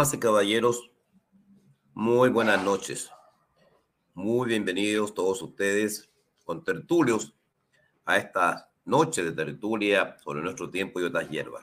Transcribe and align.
Damas 0.00 0.14
y 0.14 0.18
caballeros, 0.18 0.90
muy 1.92 2.30
buenas 2.30 2.64
noches. 2.64 3.10
Muy 4.14 4.48
bienvenidos 4.48 5.12
todos 5.12 5.42
ustedes 5.42 6.08
con 6.42 6.64
tertulios 6.64 7.34
a 8.06 8.16
esta 8.16 8.70
noche 8.86 9.22
de 9.22 9.32
tertulia 9.32 10.16
sobre 10.24 10.40
nuestro 10.40 10.70
tiempo 10.70 11.00
y 11.00 11.04
otras 11.04 11.28
hierbas. 11.28 11.62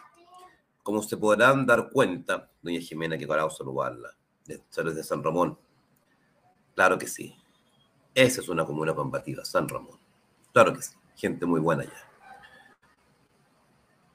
Como 0.84 1.02
se 1.02 1.18
podrán 1.18 1.66
dar 1.66 1.90
cuenta, 1.90 2.52
doña 2.62 2.80
Jimena, 2.80 3.18
que 3.18 3.26
para 3.26 3.50
saludarla, 3.50 4.16
de, 4.45 4.62
de 4.94 5.04
San 5.04 5.23
Ramón. 5.23 5.58
Claro 6.76 7.00
que 7.00 7.08
sí. 7.08 7.36
Esa 8.14 8.42
es 8.42 8.50
una 8.50 8.67
comuna 8.67 8.94
combativa, 8.94 9.44
San 9.45 9.67
Ramón. 9.67 9.98
Claro 10.54 10.76
que 10.76 10.84
sí. 10.84 10.95
Gente 11.16 11.48
muy 11.48 11.59
buena 11.59 11.86
ya. 11.86 12.12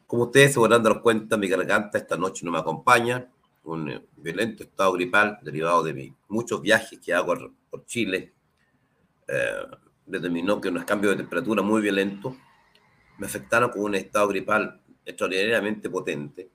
Como 0.07 0.23
ustedes 0.27 0.53
se 0.53 0.61
podrán 0.61 0.85
dar 0.85 1.03
cuenta, 1.03 1.37
mi 1.37 1.49
garganta 1.49 1.99
esta 1.99 2.17
noche 2.17 2.47
no 2.47 2.53
me 2.53 2.59
acompaña 2.59 3.32
un 3.65 3.91
eh, 3.91 4.05
violento 4.17 4.63
estado 4.63 4.93
gripal 4.93 5.39
derivado 5.43 5.83
de 5.83 6.13
muchos 6.29 6.61
viajes 6.61 6.99
que 6.99 7.15
hago 7.15 7.35
por 7.71 7.85
Chile, 7.87 8.33
eh, 9.29 9.67
determinó 10.07 10.61
que 10.61 10.69
unos 10.69 10.85
cambios 10.85 11.13
de 11.13 11.19
temperatura 11.19 11.63
muy 11.63 11.81
violentos 11.81 12.35
me 13.19 13.27
afectaron 13.27 13.71
con 13.71 13.83
un 13.83 13.95
estado 13.95 14.29
gripal 14.29 14.81
extraordinariamente 15.05 15.89
potente, 15.89 16.51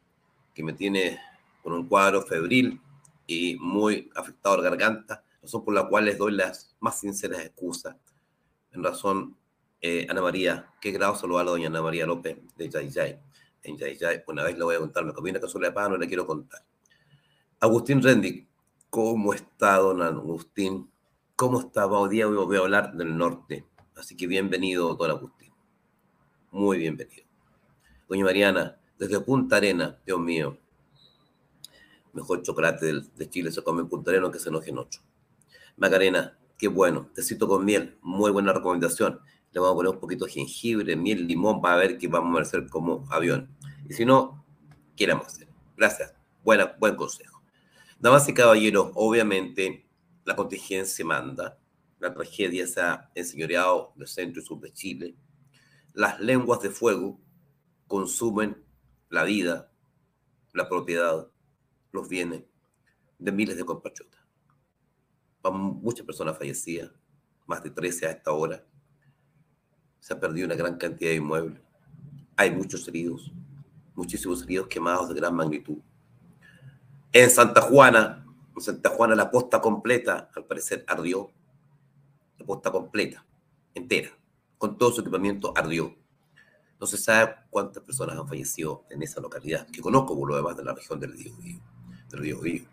que 0.53 0.63
me 0.63 0.73
tiene 0.73 1.19
con 1.64 1.73
un 1.73 1.88
cuadro 1.88 2.22
febril 2.22 2.80
y 3.25 3.55
muy 3.59 4.09
afectado 4.16 4.58
la 4.58 4.69
garganta, 4.69 5.23
razón 5.42 5.64
por 5.64 5.73
la 5.73 5.88
cual 5.88 6.05
les 6.05 6.17
doy 6.17 6.33
las 6.33 6.75
más 6.80 6.99
sinceras 6.99 7.39
excusas. 7.42 7.95
En 8.71 8.83
razón, 8.83 9.38
eh, 9.81 10.08
Ana 10.09 10.21
María, 10.21 10.73
qué 10.81 10.92
grado 10.92 11.16
saludar 11.16 11.42
a 11.42 11.45
la 11.45 11.52
doña 11.52 11.67
Ana 11.67 11.81
María 11.81 12.05
López 12.05 12.38
de 12.55 12.69
Yayay. 12.69 13.19
En 13.64 13.77
Yayay, 13.77 14.23
una 14.27 14.44
vez 14.44 14.58
le 14.58 14.64
voy 14.64 14.75
a 14.75 14.80
contar, 14.80 15.05
me 15.05 15.14
comí 15.14 15.30
una 15.30 15.39
cazuela 15.39 15.67
de 15.67 15.73
pan, 15.73 15.92
no 15.92 15.97
le 15.97 16.08
quiero 16.08 16.25
contar. 16.25 16.61
Agustín 17.59 18.03
Rendic, 18.03 18.47
¿cómo 18.91 19.33
está 19.33 19.77
don 19.77 20.03
Agustín? 20.03 20.91
¿Cómo 21.36 21.59
está? 21.59 21.88
Hoy 21.88 22.09
día 22.11 22.27
voy 22.27 22.55
a 22.55 22.59
hablar 22.59 22.94
del 22.94 23.17
norte, 23.17 23.66
así 23.95 24.16
que 24.16 24.27
bienvenido, 24.27 24.94
don 24.94 25.09
Agustín. 25.09 25.52
Muy 26.52 26.77
bienvenido. 26.77 27.25
Doña 28.08 28.25
Mariana, 28.25 28.77
desde 28.99 29.19
Punta 29.22 29.55
Arena, 29.55 29.97
Dios 30.05 30.19
mío, 30.19 30.59
mejor 32.14 32.44
chocolate 32.44 32.94
de 33.16 33.30
Chile 33.31 33.52
se 33.52 33.64
come 33.64 33.81
en 33.81 33.89
Punta 33.89 34.11
Arena 34.11 34.30
que 34.30 34.38
se 34.38 34.49
enoje 34.49 34.69
en 34.69 34.77
ocho. 34.77 35.02
Macarena, 35.77 36.38
qué 36.59 36.67
bueno, 36.67 37.09
tecito 37.16 37.47
con 37.47 37.66
miel, 37.66 37.97
muy 38.03 38.30
buena 38.30 38.53
recomendación. 38.53 39.19
Le 39.52 39.59
vamos 39.59 39.73
a 39.73 39.77
poner 39.77 39.94
un 39.95 39.99
poquito 39.99 40.25
de 40.25 40.31
jengibre, 40.31 40.95
miel, 40.95 41.25
limón 41.25 41.59
para 41.59 41.77
ver 41.77 41.97
qué 41.97 42.08
vamos 42.08 42.38
a 42.38 42.44
hacer 42.44 42.69
como 42.69 43.08
avión. 43.09 43.49
Y 43.89 43.95
si 43.95 44.05
no, 44.05 44.45
queramos 44.95 45.25
hacer. 45.25 45.47
Gracias, 45.75 46.14
buena, 46.44 46.75
buen 46.80 46.95
consejo. 46.95 47.36
Damas 48.00 48.30
y 48.30 48.34
caballeros, 48.34 48.92
obviamente 48.94 49.90
la 50.23 50.36
contingencia 50.36 51.03
manda, 51.03 51.58
la 52.00 52.14
tragedia 52.14 52.67
se 52.67 52.80
ha 52.80 53.09
enseñoreado 53.16 53.94
del 53.95 54.08
centro 54.08 54.39
y 54.39 54.45
sur 54.45 54.59
de 54.59 54.72
Chile, 54.72 55.16
las 55.94 56.20
lenguas 56.20 56.62
de 56.62 56.70
fuego 56.70 57.20
consumen 57.88 58.64
la 59.09 59.23
vida, 59.23 59.72
la 60.54 60.70
propiedad, 60.70 61.28
los 61.92 62.08
bienes 62.08 62.44
de 63.17 63.31
miles 63.31 63.58
de 63.58 63.66
compatriotas. 63.66 64.22
Muchas 65.52 66.05
personas 66.05 66.38
fallecidas, 66.38 66.92
más 67.48 67.64
de 67.64 67.71
13 67.71 68.05
a 68.05 68.11
esta 68.11 68.32
hora. 68.32 68.64
Se 70.00 70.14
ha 70.14 70.20
perdido 70.20 70.45
una 70.45 70.55
gran 70.55 70.77
cantidad 70.77 71.10
de 71.10 71.16
inmuebles. 71.16 71.61
Hay 72.36 72.52
muchos 72.52 72.88
heridos, 72.88 73.32
muchísimos 73.95 74.44
heridos 74.44 74.67
quemados 74.67 75.10
de 75.10 75.16
gran 75.16 75.33
magnitud. 75.33 75.80
En 77.20 77.32
Santa 77.32 77.61
Juana, 77.61 78.23
en 78.55 78.61
Santa 78.61 78.92
Juana 78.92 79.16
la 79.16 79.32
posta 79.32 79.60
completa, 79.60 80.30
al 80.36 80.45
parecer, 80.45 80.86
ardió. 80.88 81.32
La 82.38 82.45
posta 82.45 82.72
completa, 82.72 83.26
entera, 83.73 84.11
con 84.60 84.78
todo 84.78 84.92
su 84.92 85.02
equipamiento, 85.02 85.52
ardió. 85.58 85.98
No 86.80 86.86
se 86.86 86.95
sabe 86.95 87.33
cuántas 87.50 87.82
personas 87.82 88.20
han 88.20 88.27
fallecido 88.27 88.86
en 88.92 89.02
esa 89.02 89.20
localidad, 89.20 89.66
que 89.66 89.82
conozco 89.82 90.16
por 90.16 90.30
lo 90.30 90.36
demás 90.36 90.56
de 90.58 90.64
la 90.64 90.76
región 90.76 91.00
del 91.00 91.14
Río 91.14 92.39
Del 92.39 92.67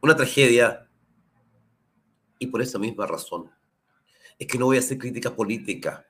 Una 0.00 0.16
tragedia, 0.16 0.88
y 2.38 2.46
por 2.46 2.62
esa 2.62 2.78
misma 2.78 3.04
razón, 3.04 3.50
es 4.38 4.46
que 4.46 4.56
no 4.56 4.64
voy 4.64 4.78
a 4.78 4.80
hacer 4.80 4.96
crítica 4.96 5.36
política 5.36 6.06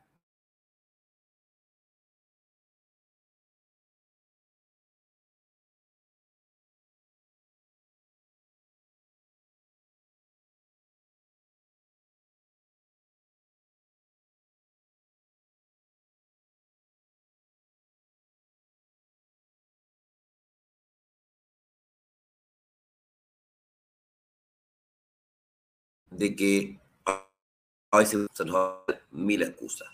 de 26.19 26.34
que 26.34 26.81
a 27.06 27.99
veces 27.99 28.27
se 28.34 28.45
nos 28.45 28.55
dan 28.55 28.99
mil 29.12 29.41
excusas. 29.41 29.89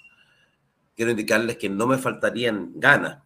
Quiero 0.96 1.10
indicarles 1.10 1.58
que 1.58 1.68
no 1.68 1.86
me 1.86 1.98
faltarían 1.98 2.72
ganas 2.76 3.22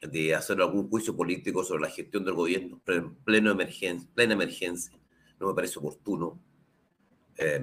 de 0.00 0.34
hacer 0.34 0.60
algún 0.60 0.88
juicio 0.88 1.14
político 1.14 1.62
sobre 1.62 1.82
la 1.82 1.90
gestión 1.90 2.24
del 2.24 2.34
gobierno 2.34 2.80
en 2.86 3.14
pleno 3.16 3.50
emergencia, 3.50 4.08
plena 4.14 4.32
emergencia. 4.32 4.98
No 5.38 5.48
me 5.48 5.54
parece 5.54 5.78
oportuno. 5.78 6.40
Eh, 7.36 7.62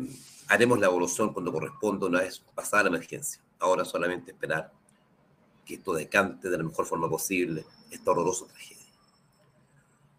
haremos 0.50 0.80
la 0.80 0.86
evolución 0.86 1.34
cuando 1.34 1.52
corresponda 1.52 2.06
una 2.06 2.20
vez 2.20 2.40
pasada 2.54 2.84
la 2.84 2.90
emergencia. 2.90 3.42
Ahora 3.60 3.86
solamente 3.86 4.32
esperar 4.32 4.72
que 5.66 5.76
esto 5.76 5.94
decante 5.94 6.50
de 6.50 6.58
la 6.58 6.64
mejor 6.64 6.86
forma 6.86 7.10
posible 7.10 7.66
esta 7.90 8.12
horrorosa 8.12 8.46
tragedia. 8.46 8.84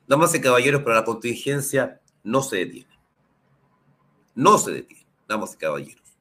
Damas 0.09 0.35
y 0.35 0.41
caballeros, 0.41 0.83
pero 0.83 0.95
la 0.95 1.05
contingencia 1.05 2.01
no 2.25 2.43
se 2.43 2.57
detiene 2.57 2.94
no 4.35 4.59
se 4.59 4.73
detiene, 4.73 5.07
damas 5.29 5.55
y 5.55 5.57
caballeros. 5.57 6.19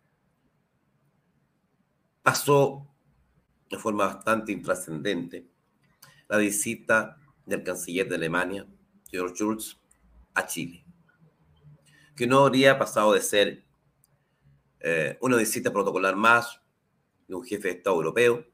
Pasó 2.21 2.87
de 3.69 3.77
forma 3.77 4.05
bastante 4.05 4.51
intrascendente 4.51 5.47
la 6.27 6.37
visita 6.37 7.17
del 7.45 7.63
canciller 7.63 8.07
de 8.07 8.15
Alemania, 8.15 8.67
George 9.09 9.35
Schulz, 9.35 9.79
a 10.33 10.47
Chile, 10.47 10.83
que 12.15 12.25
no 12.25 12.45
habría 12.45 12.79
pasado 12.79 13.13
de 13.13 13.21
ser 13.21 13.63
eh, 14.79 15.17
una 15.21 15.37
visita 15.37 15.71
protocolar 15.71 16.15
más 16.15 16.61
de 17.27 17.35
un 17.35 17.43
jefe 17.43 17.67
de 17.67 17.73
Estado 17.75 17.95
europeo, 17.97 18.45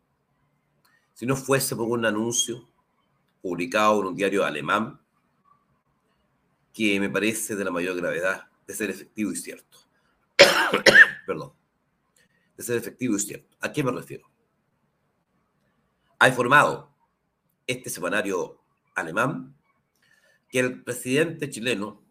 si 1.13 1.25
no 1.25 1.35
fuese 1.35 1.75
por 1.75 1.87
un 1.87 2.05
anuncio 2.05 2.67
publicado 3.41 4.01
en 4.01 4.07
un 4.07 4.15
diario 4.15 4.45
alemán 4.45 4.99
que 6.73 6.99
me 6.99 7.09
parece 7.09 7.55
de 7.55 7.63
la 7.65 7.71
mayor 7.71 7.95
gravedad 7.95 8.48
de 8.69 8.75
ser 8.75 8.91
efectivo 8.91 9.31
y 9.31 9.35
cierto. 9.35 9.79
Perdón. 11.25 11.53
De 12.55 12.61
ser 12.61 12.77
efectivo 12.77 13.15
y 13.15 13.19
cierto. 13.19 13.57
¿A 13.61 13.71
qué 13.71 13.83
me 13.83 13.91
refiero? 13.91 14.29
Ha 16.19 16.27
informado 16.27 16.95
este 17.65 17.89
semanario 17.89 18.61
alemán 18.93 19.57
que 20.49 20.59
el 20.59 20.83
presidente 20.83 21.49
chileno 21.49 22.05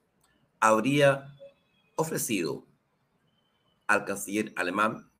habría 0.58 1.32
ofrecido 1.94 2.66
al 3.86 4.04
canciller 4.04 4.52
alemán 4.56 5.12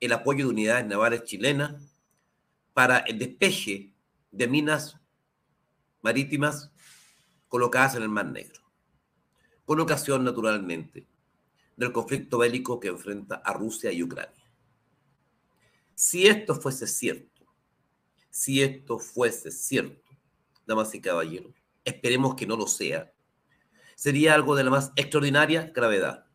el 0.00 0.12
apoyo 0.12 0.44
de 0.44 0.50
unidades 0.50 0.86
navales 0.86 1.24
chilenas 1.24 1.98
para 2.74 2.98
el 2.98 3.18
despeje 3.18 3.94
de 4.32 4.48
minas 4.48 5.00
marítimas 6.02 6.70
colocadas 7.48 7.94
en 7.94 8.02
el 8.02 8.10
Mar 8.10 8.26
Negro 8.26 8.63
con 9.64 9.80
ocasión, 9.80 10.24
naturalmente, 10.24 11.06
del 11.76 11.92
conflicto 11.92 12.38
bélico 12.38 12.78
que 12.78 12.88
enfrenta 12.88 13.36
a 13.36 13.52
Rusia 13.52 13.90
y 13.92 14.02
Ucrania. 14.02 14.44
Si 15.94 16.26
esto 16.26 16.54
fuese 16.54 16.86
cierto, 16.86 17.46
si 18.30 18.62
esto 18.62 18.98
fuese 18.98 19.50
cierto, 19.50 20.10
damas 20.66 20.94
y 20.94 21.00
caballeros, 21.00 21.54
esperemos 21.84 22.34
que 22.34 22.46
no 22.46 22.56
lo 22.56 22.66
sea, 22.66 23.12
sería 23.94 24.34
algo 24.34 24.56
de 24.56 24.64
la 24.64 24.70
más 24.70 24.92
extraordinaria 24.96 25.70
gravedad, 25.74 26.26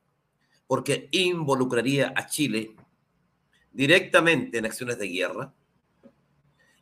porque 0.68 1.10
involucraría 1.12 2.14
a 2.16 2.28
Chile 2.28 2.76
directamente 3.72 4.58
en 4.58 4.66
acciones 4.66 4.98
de 4.98 5.08
guerra, 5.08 5.54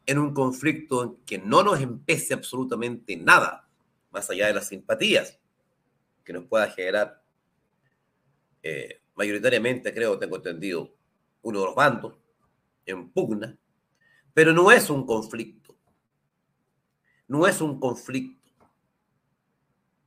en 0.06 0.20
un 0.20 0.34
conflicto 0.34 1.20
que 1.26 1.38
no 1.38 1.64
nos 1.64 1.82
empece 1.82 2.34
absolutamente 2.34 3.18
nada, 3.18 3.68
más 4.12 4.30
allá 4.30 4.48
de 4.48 4.54
las 4.54 4.70
simpatías 4.70 5.40
que 6.28 6.34
nos 6.34 6.44
pueda 6.44 6.70
generar 6.70 7.24
eh, 8.62 9.02
mayoritariamente, 9.16 9.94
creo, 9.94 10.20
tengo 10.20 10.36
entendido, 10.36 10.94
uno 11.42 11.62
de 11.62 11.66
los 11.68 11.74
bandos 11.74 12.18
en 12.86 13.10
pugna, 13.12 13.58
pero 14.34 14.52
no 14.52 14.70
es 14.70 14.90
un 14.90 15.06
conflicto. 15.06 15.78
No 17.30 17.48
es 17.48 17.62
un 17.62 17.80
conflicto. 17.80 18.36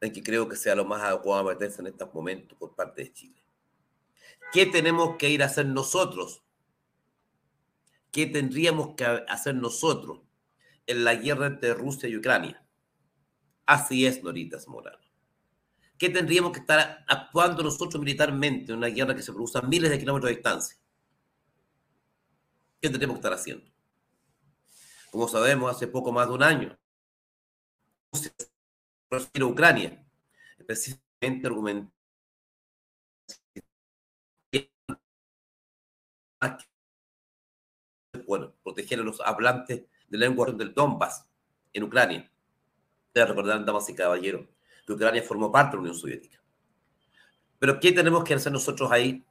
en 0.03 0.13
que 0.13 0.23
creo 0.23 0.47
que 0.47 0.57
sea 0.57 0.75
lo 0.75 0.85
más 0.85 1.03
adecuado 1.03 1.45
meterse 1.45 1.81
en 1.81 1.89
estos 1.89 2.13
momentos 2.13 2.57
por 2.59 2.75
parte 2.75 3.05
de 3.05 3.13
Chile. 3.13 3.43
¿Qué 4.53 4.67
tenemos 4.67 5.17
que 5.17 5.31
ir 5.31 5.43
a 5.43 5.47
hacer 5.47 5.67
nosotros? 5.67 6.43
¿Qué 8.11 8.27
tendríamos 8.27 8.95
que 8.95 9.05
hacer 9.05 9.55
nosotros 9.55 10.21
en 10.87 11.05
la 11.05 11.15
guerra 11.15 11.47
entre 11.47 11.73
Rusia 11.73 12.09
y 12.09 12.17
Ucrania? 12.17 12.63
Así 13.65 14.05
es, 14.07 14.23
Noritas 14.23 14.69
Morano. 14.69 15.10
¿Qué 16.01 16.09
tendríamos 16.09 16.53
que 16.53 16.61
estar 16.61 17.05
actuando 17.07 17.63
nosotros 17.63 18.01
militarmente 18.01 18.73
en 18.73 18.79
una 18.79 18.87
guerra 18.87 19.15
que 19.15 19.21
se 19.21 19.35
produce 19.35 19.59
a 19.59 19.61
miles 19.61 19.91
de 19.91 19.99
kilómetros 19.99 20.31
de 20.31 20.37
distancia? 20.37 20.79
¿Qué 22.81 22.89
tendríamos 22.89 23.17
que 23.17 23.19
estar 23.19 23.35
haciendo? 23.35 23.71
Como 25.11 25.29
sabemos, 25.29 25.71
hace 25.71 25.87
poco 25.89 26.11
más 26.11 26.27
de 26.27 26.33
un 26.33 26.43
año, 26.43 26.79
Rusia 29.11 29.31
a 29.41 29.45
Ucrania, 29.45 30.03
específicamente 30.59 31.47
argumentando 31.47 31.93
bueno, 38.27 38.55
proteger 38.63 39.01
a 39.01 39.03
los 39.03 39.21
hablantes 39.21 39.83
de 40.09 40.19
lengua 40.19 40.51
del 40.51 40.73
Donbass 40.73 41.27
en 41.75 41.83
Ucrania. 41.83 42.33
Ustedes 43.09 43.29
recordarán, 43.29 43.67
damas 43.67 43.87
y 43.91 43.95
caballeros, 43.95 44.47
que 44.97 45.05
Ucrania 45.05 45.23
formó 45.23 45.53
parte 45.53 45.73
de 45.73 45.77
la 45.77 45.81
Unión 45.83 45.95
Soviética. 45.97 46.41
Pero 47.59 47.79
¿qué 47.79 47.93
tenemos 47.93 48.25
que 48.25 48.35
hacer 48.35 48.53
nosotros 48.53 48.91
ahí? 48.91 49.25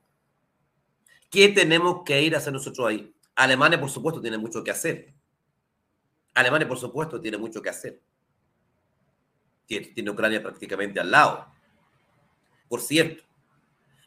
¿Qué 1.29 1.49
tenemos 1.49 2.03
que 2.03 2.21
ir 2.21 2.35
a 2.35 2.37
hacer 2.37 2.53
nosotros 2.53 2.87
ahí? 2.87 3.13
Alemania, 3.35 3.79
por 3.79 3.89
supuesto, 3.89 4.21
tiene 4.21 4.37
mucho 4.37 4.63
que 4.63 4.71
hacer. 4.71 5.13
Alemania, 6.33 6.67
por 6.67 6.77
supuesto, 6.77 7.19
tiene 7.19 7.37
mucho 7.37 7.61
que 7.61 7.69
hacer. 7.69 8.01
Tiene, 9.65 10.09
Ucrania 10.09 10.41
prácticamente 10.41 10.99
al 10.99 11.11
lado. 11.11 11.47
Por 12.67 12.81
cierto, 12.81 13.23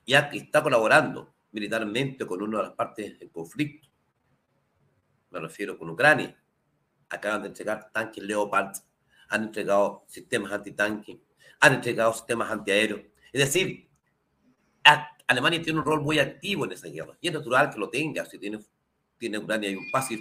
ya 0.07 0.31
está 0.33 0.63
colaborando 0.63 1.35
militarmente 1.53 2.27
con 2.27 2.43
una 2.43 2.59
de 2.59 2.65
las 2.65 2.73
partes 2.73 3.19
del 3.19 3.31
conflicto. 3.31 3.89
Me 5.31 5.41
refiero 5.41 5.79
con 5.79 5.91
Ucrania. 5.91 6.37
Acaban 7.09 7.43
de 7.43 7.49
entregar 7.49 7.91
tanques 7.93 8.25
Leopard, 8.25 8.73
han 9.29 9.45
entregado 9.45 10.05
sistemas 10.09 10.53
antitanques, 10.53 11.19
han 11.63 11.75
entregado 11.75 12.13
sistemas 12.13 12.51
antiaéreos. 12.51 13.01
Es 13.33 13.41
decir, 13.41 13.89
Alemania 15.29 15.63
tiene 15.63 15.79
un 15.79 15.85
rol 15.85 16.03
muy 16.03 16.19
activo 16.19 16.65
en 16.65 16.73
esa 16.73 16.89
guerra 16.89 17.17
y 17.21 17.29
es 17.29 17.33
natural 17.33 17.71
que 17.71 17.79
lo 17.79 17.89
tenga 17.89 18.27
si 18.27 18.39
tiene, 18.39 18.59
tiene 19.17 19.39
Ucrania 19.39 19.71
y 19.71 19.77
un 19.77 19.91
paso 19.91 20.15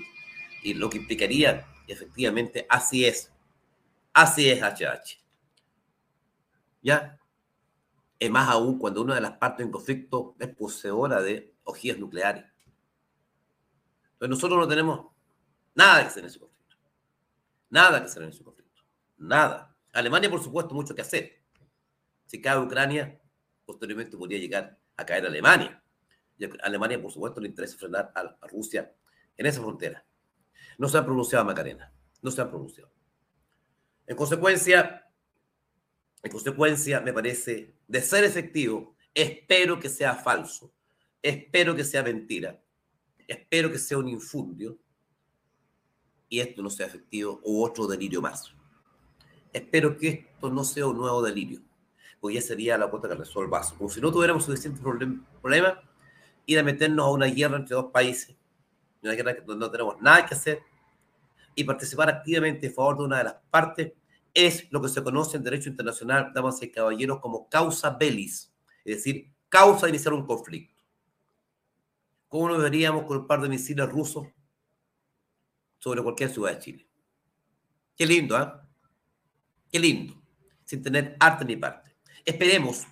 y 0.64 0.76
lo 0.76 0.90
que 0.90 1.00
implicaría, 1.00 1.66
efectivamente, 1.88 2.68
así 2.70 3.06
es. 3.06 3.32
Así 4.14 4.50
es, 4.50 4.62
HH. 4.62 5.20
¿Ya? 6.84 7.20
Es 8.20 8.30
más 8.30 8.48
aún 8.48 8.78
cuando 8.78 9.02
una 9.02 9.16
de 9.16 9.22
las 9.22 9.38
partes 9.38 9.66
en 9.66 9.72
conflicto 9.72 10.36
es 10.40 10.48
poseedora 10.50 11.24
de 11.24 11.56
ojivas 11.64 11.98
nucleares. 11.98 12.46
Entonces 14.14 14.30
nosotros 14.30 14.60
no 14.60 14.68
tenemos 14.68 15.08
nada 15.74 16.02
que 16.02 16.08
hacer 16.08 16.24
en 16.24 16.30
ese 16.30 16.40
conflicto. 16.40 16.78
Nada 17.72 18.00
que 18.00 18.06
hacer 18.06 18.22
en 18.22 18.30
ese 18.30 18.44
conflicto. 18.44 18.84
Nada. 19.18 19.71
Alemania, 19.94 20.30
por 20.30 20.44
supuesto, 20.44 20.74
mucho 20.74 20.96
que 20.96 21.02
hacer. 21.02 21.42
Si 22.26 22.42
cae 22.42 22.58
Ucrania, 22.60 23.20
posteriormente 23.66 24.18
podría 24.18 24.40
llegar 24.40 24.80
a 24.96 25.06
caer 25.06 25.26
Alemania. 25.26 25.84
Y 26.38 26.46
Alemania, 26.64 27.02
por 27.02 27.12
supuesto, 27.12 27.42
le 27.42 27.50
interesa 27.50 27.78
frenar 27.78 28.12
a, 28.16 28.48
Rusia 28.48 28.94
en 29.38 29.46
esa 29.46 29.62
frontera. 29.62 30.06
No 30.78 30.88
se 30.88 30.98
ha 30.98 31.06
pronunciado 31.06 31.46
Macarena. 31.46 31.94
No 32.22 32.32
se 32.32 32.42
ha 32.42 32.50
pronunciado. 32.50 32.92
En 34.08 34.16
consecuencia, 34.16 35.06
en 36.24 36.32
consecuencia, 36.32 37.02
me 37.02 37.14
parece, 37.14 37.76
de 37.88 38.02
ser 38.02 38.24
efectivo, 38.24 38.96
espero 39.14 39.80
que 39.80 39.90
sea 39.90 40.16
falso, 40.16 40.74
espero 41.22 41.76
que 41.76 41.84
sea 41.84 42.04
mentira, 42.04 42.62
espero 43.28 43.72
que 43.72 43.78
sea 43.78 43.98
un 43.98 44.08
infundio 44.08 44.80
y 46.30 46.40
esto 46.40 46.62
no 46.62 46.70
sea 46.70 46.88
efectivo 46.88 47.42
o 47.44 47.64
otro 47.64 47.88
delirio 47.88 48.22
más. 48.22 48.54
Espero 49.54 49.98
que 49.98 50.08
esto 50.08 50.50
no 50.50 50.64
sea 50.64 50.88
un 50.88 50.98
nuevo 50.98 51.22
delirio, 51.22 51.62
porque 52.20 52.36
ya 52.36 52.42
sería 52.42 52.78
la 52.78 52.90
cuota 52.90 53.10
que 53.10 53.16
resuelva 53.16 53.60
vaso. 53.60 53.76
Como 53.78 53.90
si 53.90 54.00
no 54.00 54.12
tuviéramos 54.12 54.46
suficientes 54.46 54.82
problemas, 54.82 55.78
ir 56.46 56.60
a 56.60 56.64
meternos 56.64 57.06
a 57.06 57.10
una 57.10 57.26
guerra 57.26 57.58
entre 57.58 57.76
dos 57.76 57.92
países, 57.92 58.36
una 59.04 59.14
guerra 59.14 59.36
donde 59.46 59.66
no 59.66 59.72
tenemos 59.72 60.02
nada 60.02 60.26
que 60.26 60.36
hacer, 60.36 60.64
y 61.56 61.64
participar 61.64 62.10
activamente 62.10 62.68
a 62.68 62.72
favor 62.72 62.98
de 62.98 63.04
una 63.04 63.18
de 63.18 63.24
las 63.26 63.36
partes 63.50 63.94
es 64.34 64.72
lo 64.72 64.82
que 64.82 64.88
se 64.88 65.04
conoce 65.04 65.38
en 65.38 65.44
derecho 65.44 65.70
internacional, 65.70 66.32
damas 66.34 66.62
y 66.64 66.72
caballeros, 66.72 67.20
como 67.20 67.50
causa 67.50 67.90
bellis, 67.90 68.54
es 68.86 68.98
decir, 68.98 69.30
causa 69.50 69.86
de 69.86 69.90
iniciar 69.90 70.14
un 70.14 70.26
conflicto. 70.26 70.82
¿Cómo 72.30 72.48
nos 72.48 72.62
veríamos 72.62 73.04
con 73.04 73.18
un 73.18 73.28
par 73.28 73.42
de 73.42 73.50
misiles 73.50 73.90
rusos 73.90 74.26
sobre 75.80 76.02
cualquier 76.02 76.30
ciudad 76.30 76.54
de 76.54 76.60
Chile? 76.60 76.88
Qué 77.98 78.06
lindo, 78.06 78.42
¿eh? 78.42 78.48
Qué 79.72 79.80
lindo, 79.80 80.22
sin 80.66 80.84
tener 80.84 81.16
arte 81.20 81.46
ni 81.46 81.56
parte. 81.56 81.96
Esperemos, 82.26 82.86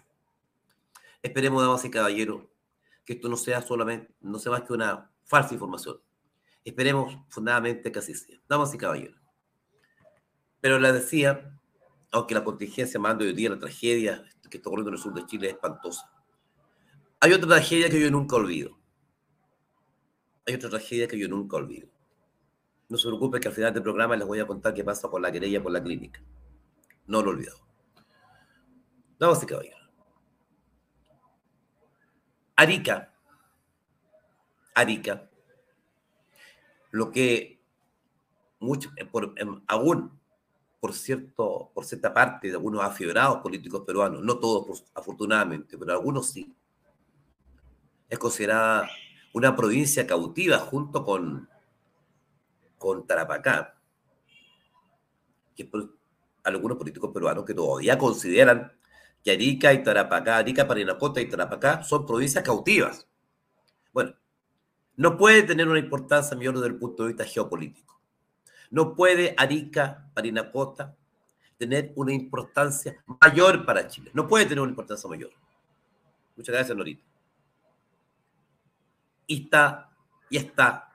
esperemos, 1.21 1.61
damas 1.61 1.83
y 1.85 1.91
caballeros, 1.91 2.43
que 3.05 3.13
esto 3.13 3.27
no 3.27 3.35
sea 3.35 3.61
solamente, 3.61 4.15
no 4.21 4.39
sea 4.39 4.53
más 4.53 4.63
que 4.63 4.73
una 4.73 5.11
falsa 5.25 5.53
información. 5.53 5.99
Esperemos 6.63 7.17
fundamentalmente 7.29 7.91
que 7.91 7.99
así 7.99 8.13
sea. 8.13 8.39
Damas 8.47 8.73
y 8.73 8.77
caballeros. 8.77 9.19
Pero 10.61 10.79
les 10.79 10.93
decía, 10.93 11.59
aunque 12.11 12.33
la 12.33 12.43
contingencia 12.43 12.99
manda 12.99 13.25
hoy 13.25 13.33
día 13.33 13.49
la 13.49 13.59
tragedia 13.59 14.23
que 14.49 14.57
está 14.57 14.69
ocurriendo 14.69 14.89
en 14.89 14.95
el 14.95 15.01
sur 15.01 15.13
de 15.13 15.25
Chile 15.25 15.47
es 15.47 15.53
espantosa. 15.53 16.11
Hay 17.19 17.33
otra 17.33 17.47
tragedia 17.47 17.89
que 17.89 17.99
yo 17.99 18.09
nunca 18.09 18.35
olvido. 18.35 18.77
Hay 20.47 20.55
otra 20.55 20.69
tragedia 20.69 21.07
que 21.07 21.19
yo 21.19 21.27
nunca 21.27 21.57
olvido. 21.57 21.89
No 22.87 22.97
se 22.97 23.07
preocupe 23.07 23.39
que 23.39 23.47
al 23.47 23.53
final 23.53 23.73
del 23.73 23.83
programa 23.83 24.15
les 24.15 24.27
voy 24.27 24.39
a 24.39 24.47
contar 24.47 24.73
qué 24.73 24.83
pasa 24.83 25.07
con 25.07 25.21
la 25.21 25.31
querella 25.31 25.61
por 25.61 25.71
la 25.71 25.83
clínica. 25.83 26.21
No 27.09 27.23
lo 27.23 27.31
olvido. 27.31 27.55
Vamos 29.19 29.41
a 29.41 29.45
caballeros. 29.47 29.79
Arica. 32.55 33.11
Arica. 34.75 35.27
Lo 36.91 37.09
que 37.09 37.59
mucho, 38.59 38.91
por, 39.11 39.33
aún 39.67 40.19
por, 40.79 40.93
cierto, 40.93 41.71
por 41.73 41.83
cierta 41.83 42.13
parte 42.13 42.49
de 42.49 42.53
algunos 42.53 42.83
afiebrados 42.83 43.39
políticos 43.39 43.81
peruanos, 43.87 44.21
no 44.21 44.37
todos 44.37 44.85
afortunadamente, 44.93 45.79
pero 45.79 45.93
algunos 45.93 46.27
sí, 46.27 46.55
es 48.07 48.19
considerada 48.19 48.87
una 49.33 49.55
provincia 49.55 50.05
cautiva 50.05 50.59
junto 50.59 51.03
con, 51.03 51.49
con 52.77 53.07
Tarapacá, 53.07 53.79
que 55.55 55.65
algunos 56.43 56.77
políticos 56.77 57.11
peruanos 57.13 57.45
que 57.45 57.53
todavía 57.53 57.97
consideran 57.97 58.71
que 59.23 59.31
Arica 59.31 59.73
y 59.73 59.83
Tarapacá, 59.83 60.37
Arica, 60.37 60.67
Parinacota 60.67 61.21
y 61.21 61.27
Tarapacá 61.27 61.83
son 61.83 62.05
provincias 62.05 62.43
cautivas. 62.43 63.07
Bueno, 63.91 64.15
no 64.95 65.17
puede 65.17 65.43
tener 65.43 65.67
una 65.67 65.79
importancia 65.79 66.35
mayor 66.37 66.55
desde 66.55 66.67
el 66.67 66.77
punto 66.77 67.03
de 67.03 67.09
vista 67.09 67.25
geopolítico. 67.25 67.99
No 68.71 68.95
puede 68.95 69.33
Arica, 69.37 70.09
Parinacota, 70.13 70.95
tener 71.57 71.91
una 71.95 72.13
importancia 72.13 73.03
mayor 73.21 73.65
para 73.65 73.87
Chile. 73.87 74.11
No 74.13 74.27
puede 74.27 74.45
tener 74.45 74.61
una 74.61 74.71
importancia 74.71 75.09
mayor. 75.09 75.31
Muchas 76.35 76.53
gracias, 76.53 76.77
Norita. 76.77 77.03
Y 79.27 79.43
está, 79.43 79.91
y 80.29 80.37
está 80.37 80.89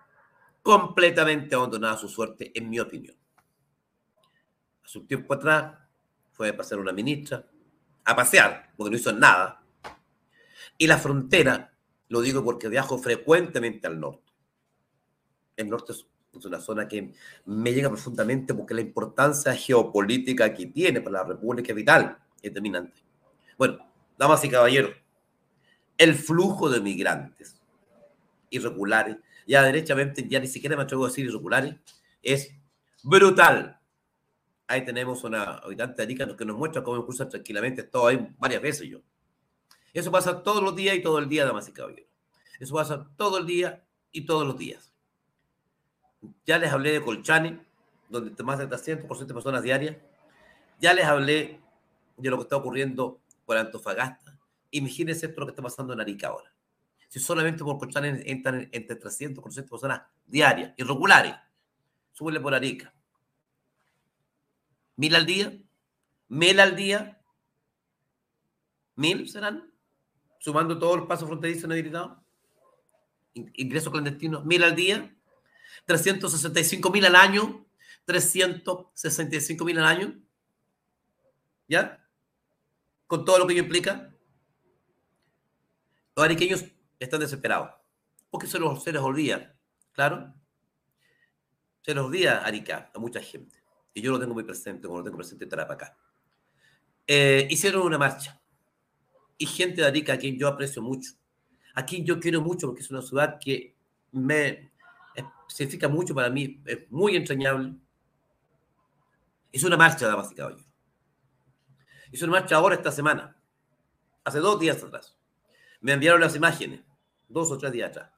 completamente 0.63 1.55
abandonada 1.55 1.99
su 1.99 2.09
suerte, 2.09 2.51
en 2.55 2.71
mi 2.71 2.81
opinión. 2.81 3.15
Hace 4.85 4.99
un 4.99 5.07
tiempo 5.07 5.35
atrás 5.35 5.75
fue 6.33 6.49
a 6.49 6.57
pasar 6.57 6.79
una 6.79 6.93
ministra 6.93 7.45
a 8.05 8.15
pasear, 8.15 8.71
porque 8.77 8.91
no 8.91 8.97
hizo 8.97 9.13
nada. 9.13 9.63
Y 10.77 10.87
la 10.87 10.99
frontera, 10.99 11.73
lo 12.09 12.21
digo 12.21 12.45
porque 12.45 12.69
viajo 12.69 12.99
frecuentemente 12.99 13.87
al 13.87 13.99
norte. 13.99 14.33
El 15.57 15.71
norte 15.71 15.93
es 15.93 16.07
una 16.45 16.61
zona 16.61 16.89
que 16.89 17.13
me 17.47 17.73
llega 17.73 17.89
profundamente 17.89 18.55
porque 18.55 18.75
la 18.75 18.81
importancia 18.81 19.55
geopolítica 19.55 20.53
que 20.53 20.67
tiene 20.67 21.01
para 21.01 21.23
la 21.23 21.25
República 21.25 21.73
es 21.73 21.77
vital, 21.77 22.19
es 22.37 22.43
determinante. 22.43 23.01
Bueno, 23.57 23.79
damas 24.19 24.45
y 24.45 24.49
caballeros, 24.49 24.95
el 25.97 26.15
flujo 26.15 26.69
de 26.69 26.81
migrantes 26.81 27.61
irregulares, 28.51 29.17
ya 29.47 29.63
derechamente, 29.63 30.27
ya 30.29 30.41
ni 30.41 30.49
siquiera 30.49 30.77
me 30.77 30.83
atrevo 30.83 31.05
a 31.05 31.09
decir 31.09 31.25
irregulares, 31.25 31.77
es 32.23 32.53
brutal. 33.03 33.79
Ahí 34.67 34.85
tenemos 34.85 35.25
una 35.25 35.59
habitante 35.59 35.97
de 35.97 36.03
Arica 36.03 36.37
que 36.37 36.45
nos 36.45 36.57
muestra 36.57 36.83
cómo 36.83 37.05
cruza 37.05 37.29
tranquilamente, 37.29 37.83
todo 37.83 38.07
ahí 38.07 38.35
varias 38.39 38.63
veces 38.63 38.89
yo. 38.89 39.01
Eso 39.93 40.11
pasa 40.11 40.43
todos 40.43 40.63
los 40.63 40.75
días 40.75 40.97
y 40.97 41.03
todo 41.03 41.19
el 41.19 41.29
día, 41.29 41.45
damas 41.45 41.69
y 41.69 41.73
caballeros. 41.73 42.09
Eso 42.59 42.75
pasa 42.75 43.07
todo 43.17 43.39
el 43.39 43.47
día 43.47 43.85
y 44.11 44.27
todos 44.27 44.47
los 44.47 44.57
días. 44.57 44.93
Ya 46.47 46.59
les 46.59 46.73
hablé 46.73 46.93
de 46.93 47.03
Colchane, 47.03 47.61
donde 48.09 48.43
más 48.43 48.59
de 48.59 48.69
300% 48.69 49.27
de 49.27 49.35
personas 49.35 49.63
diarias. 49.63 49.97
Ya 50.81 50.95
les 50.95 51.05
hablé 51.05 51.61
de 52.17 52.31
lo 52.31 52.37
que 52.39 52.43
está 52.45 52.57
ocurriendo 52.57 53.21
por 53.45 53.57
Antofagasta, 53.57 54.39
imagínense 54.71 55.27
esto 55.27 55.41
lo 55.41 55.47
que 55.47 55.51
está 55.51 55.63
pasando 55.63 55.93
en 55.93 56.01
Arica 56.01 56.29
ahora. 56.29 56.53
Si 57.09 57.21
solamente 57.21 57.63
por 57.63 57.79
Colchán 57.79 58.05
entran 58.05 58.69
entre 58.73 58.97
300 58.97 59.39
y 59.39 59.43
400 59.43 59.71
personas 59.71 60.03
diarias, 60.27 60.73
irregulares, 60.77 61.35
súbele 62.13 62.41
por 62.41 62.55
Arica. 62.55 62.93
¿Mil 64.97 65.15
al 65.15 65.27
día? 65.27 65.53
¿Mil 66.29 66.61
al 66.61 66.77
día? 66.77 67.21
¿Mil 68.97 69.29
serán? 69.29 69.73
Sumando 70.39 70.79
todos 70.79 70.99
los 70.99 71.07
pasos 71.07 71.29
fronterizos 71.29 71.69
no 71.69 71.75
habilitados. 71.75 72.19
Ingresos 73.35 73.93
clandestinos, 73.93 74.45
mil 74.45 74.63
al 74.63 74.77
día. 74.77 75.17
365 75.87 76.91
mil 76.91 77.05
al 77.07 77.17
año. 77.17 77.67
365 78.05 79.65
mil 79.65 79.79
al 79.79 79.87
año. 79.87 80.23
¿Ya? 81.67 82.07
Con 83.07 83.25
todo 83.25 83.39
lo 83.39 83.47
que 83.47 83.55
ello 83.55 83.63
implica. 83.63 84.15
Los 86.15 86.25
ariqueños 86.25 86.65
están 87.01 87.21
desesperados. 87.21 87.71
Porque 88.31 88.47
se, 88.47 88.59
los, 88.59 88.83
se 88.83 88.93
les 88.93 89.03
olvida, 89.03 89.57
claro. 89.93 90.35
Se 91.83 91.95
les 91.95 92.03
olvida 92.03 92.45
Arica 92.45 92.91
a 92.95 92.99
mucha 92.99 93.21
gente. 93.21 93.64
Y 93.95 94.03
yo 94.03 94.11
lo 94.11 94.19
tengo 94.19 94.35
muy 94.35 94.43
presente, 94.43 94.87
como 94.87 94.99
lo 94.99 95.05
tengo 95.05 95.17
presente 95.17 95.45
en 95.45 95.51
Tarapacá. 95.51 95.97
Eh, 97.07 97.47
hicieron 97.49 97.83
una 97.83 97.97
marcha. 97.97 98.41
Y 99.39 99.47
gente 99.47 99.83
de 99.83 99.87
Arica 99.87 100.15
a 100.15 100.19
quien 100.19 100.37
yo 100.37 100.49
aprecio 100.49 100.83
mucho. 100.83 101.13
A 101.75 101.87
quien 101.87 102.05
yo 102.05 102.19
quiero 102.19 102.41
mucho 102.41 102.67
porque 102.67 102.83
es 102.83 102.91
una 102.91 103.03
ciudad 103.03 103.39
que 103.41 103.75
me 104.13 104.73
significa 105.49 105.89
mucho 105.89 106.15
para 106.15 106.31
mí. 106.31 106.61
Es 106.65 106.91
muy 106.91 107.17
entrañable. 107.17 107.75
Hizo 109.53 109.67
una 109.67 109.77
marcha, 109.77 110.07
damas 110.09 110.33
y 110.33 110.35
caballeros. 110.35 110.67
Hizo 112.11 112.25
una 112.27 112.41
marcha 112.41 112.57
ahora 112.57 112.75
esta 112.75 112.91
semana. 112.91 113.37
Hace 114.25 114.39
dos 114.39 114.59
días 114.59 114.83
atrás. 114.83 115.17
Me 115.81 115.93
enviaron 115.93 116.21
las 116.21 116.35
imágenes. 116.35 116.81
Dos 117.29 117.51
o 117.51 117.59
tres 117.59 117.73
días 117.73 117.91
atrás. 117.91 118.11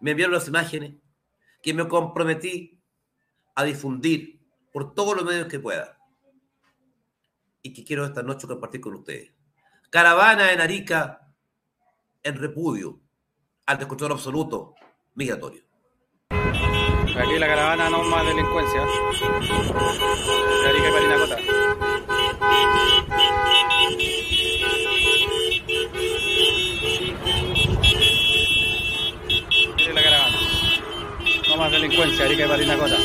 Me 0.00 0.12
enviaron 0.12 0.34
las 0.34 0.48
imágenes 0.48 0.94
que 1.62 1.74
me 1.74 1.86
comprometí 1.88 2.80
a 3.54 3.64
difundir 3.64 4.37
por 4.72 4.94
todos 4.94 5.16
los 5.16 5.24
medios 5.24 5.48
que 5.48 5.58
pueda. 5.58 5.98
Y 7.62 7.72
que 7.72 7.84
quiero 7.84 8.04
esta 8.04 8.22
noche 8.22 8.46
compartir 8.46 8.80
con 8.80 8.94
ustedes. 8.94 9.32
Caravana 9.90 10.52
en 10.52 10.60
Arica 10.60 11.32
en 12.22 12.36
repudio 12.36 13.00
al 13.66 13.78
descontrol 13.78 14.12
absoluto 14.12 14.74
migratorio. 15.14 15.62
Aquí 16.30 17.38
la 17.38 17.46
caravana 17.46 17.90
no 17.90 18.04
más 18.04 18.24
delincuencia. 18.26 18.80
De 18.80 20.68
Arica 20.68 20.88
y 20.88 20.92
Parinacota. 20.92 21.34
Aquí 29.74 29.92
la 29.92 30.02
caravana. 30.02 30.36
No 31.48 31.56
más 31.56 31.72
delincuencia, 31.72 32.24
Arica 32.24 32.44
y 32.44 32.48
Parinacota. 32.48 32.96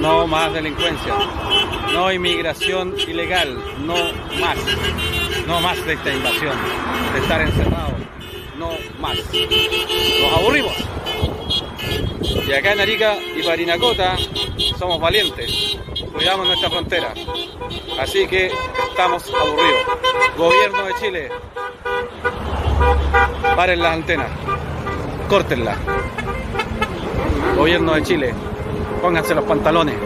No 0.00 0.26
más 0.26 0.52
delincuencia. 0.54 1.14
No 1.92 2.10
inmigración 2.10 2.94
ilegal. 3.06 3.56
No 3.84 3.94
más. 4.40 4.56
No 5.46 5.60
más 5.60 5.84
de 5.84 5.92
esta 5.92 6.10
invasión. 6.10 6.56
De 7.12 7.18
estar 7.18 7.40
encerrado. 7.42 7.92
No 8.58 8.70
más. 8.98 9.18
Nos 10.22 10.32
aburrimos. 10.38 10.72
Y 12.46 12.52
acá 12.52 12.72
en 12.72 12.80
Arica 12.80 13.16
y 13.36 13.42
Parinacota 13.42 14.16
somos 14.78 14.98
valientes. 15.00 15.76
Cuidamos 16.14 16.46
nuestra 16.46 16.70
frontera. 16.70 17.12
Así 18.00 18.26
que 18.26 18.50
estamos 18.88 19.22
aburridos. 19.38 19.82
Gobierno 20.38 20.86
de 20.86 20.94
Chile. 20.94 21.28
Paren 23.54 23.82
las 23.82 23.92
antenas. 23.92 24.30
Córtenlas. 25.28 25.76
Gobierno 27.54 27.94
de 27.94 28.02
Chile. 28.02 28.34
Pónganse 29.00 29.34
los 29.34 29.44
pantalones. 29.44 29.96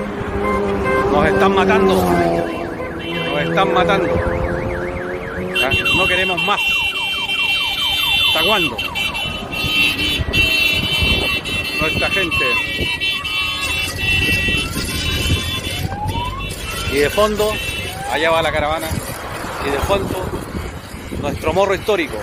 Nos 1.10 1.26
están 1.26 1.54
matando. 1.54 1.94
Nos 1.94 3.42
están 3.42 3.74
matando. 3.74 4.08
¿Ya? 5.58 5.70
No 5.96 6.06
queremos 6.06 6.42
más. 6.44 6.60
¿Hasta 8.28 8.46
cuándo? 8.46 8.76
Nuestra 11.80 12.10
gente. 12.10 12.44
Y 16.92 16.96
de 16.98 17.10
fondo, 17.10 17.52
allá 18.12 18.30
va 18.30 18.42
la 18.42 18.52
caravana. 18.52 18.86
Y 19.66 19.70
de 19.70 19.78
fondo, 19.80 20.24
nuestro 21.20 21.52
morro 21.52 21.74
histórico. 21.74 22.16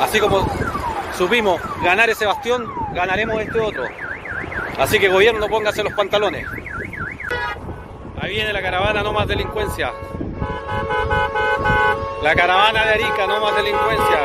Así 0.00 0.20
como 0.20 0.46
supimos 1.18 1.60
ganar 1.82 2.08
ese 2.08 2.26
bastión, 2.26 2.66
ganaremos 2.94 3.40
este 3.40 3.58
otro. 3.58 3.84
Así 4.80 4.98
que 4.98 5.08
gobierno, 5.08 5.46
póngase 5.46 5.84
los 5.84 5.92
pantalones. 5.92 6.46
Ahí 8.18 8.30
viene 8.32 8.50
la 8.50 8.62
caravana, 8.62 9.02
no 9.02 9.12
más 9.12 9.28
delincuencia. 9.28 9.92
La 12.22 12.34
caravana 12.34 12.84
de 12.86 12.90
Arica, 12.94 13.26
no 13.26 13.40
más 13.40 13.56
delincuencia. 13.56 14.18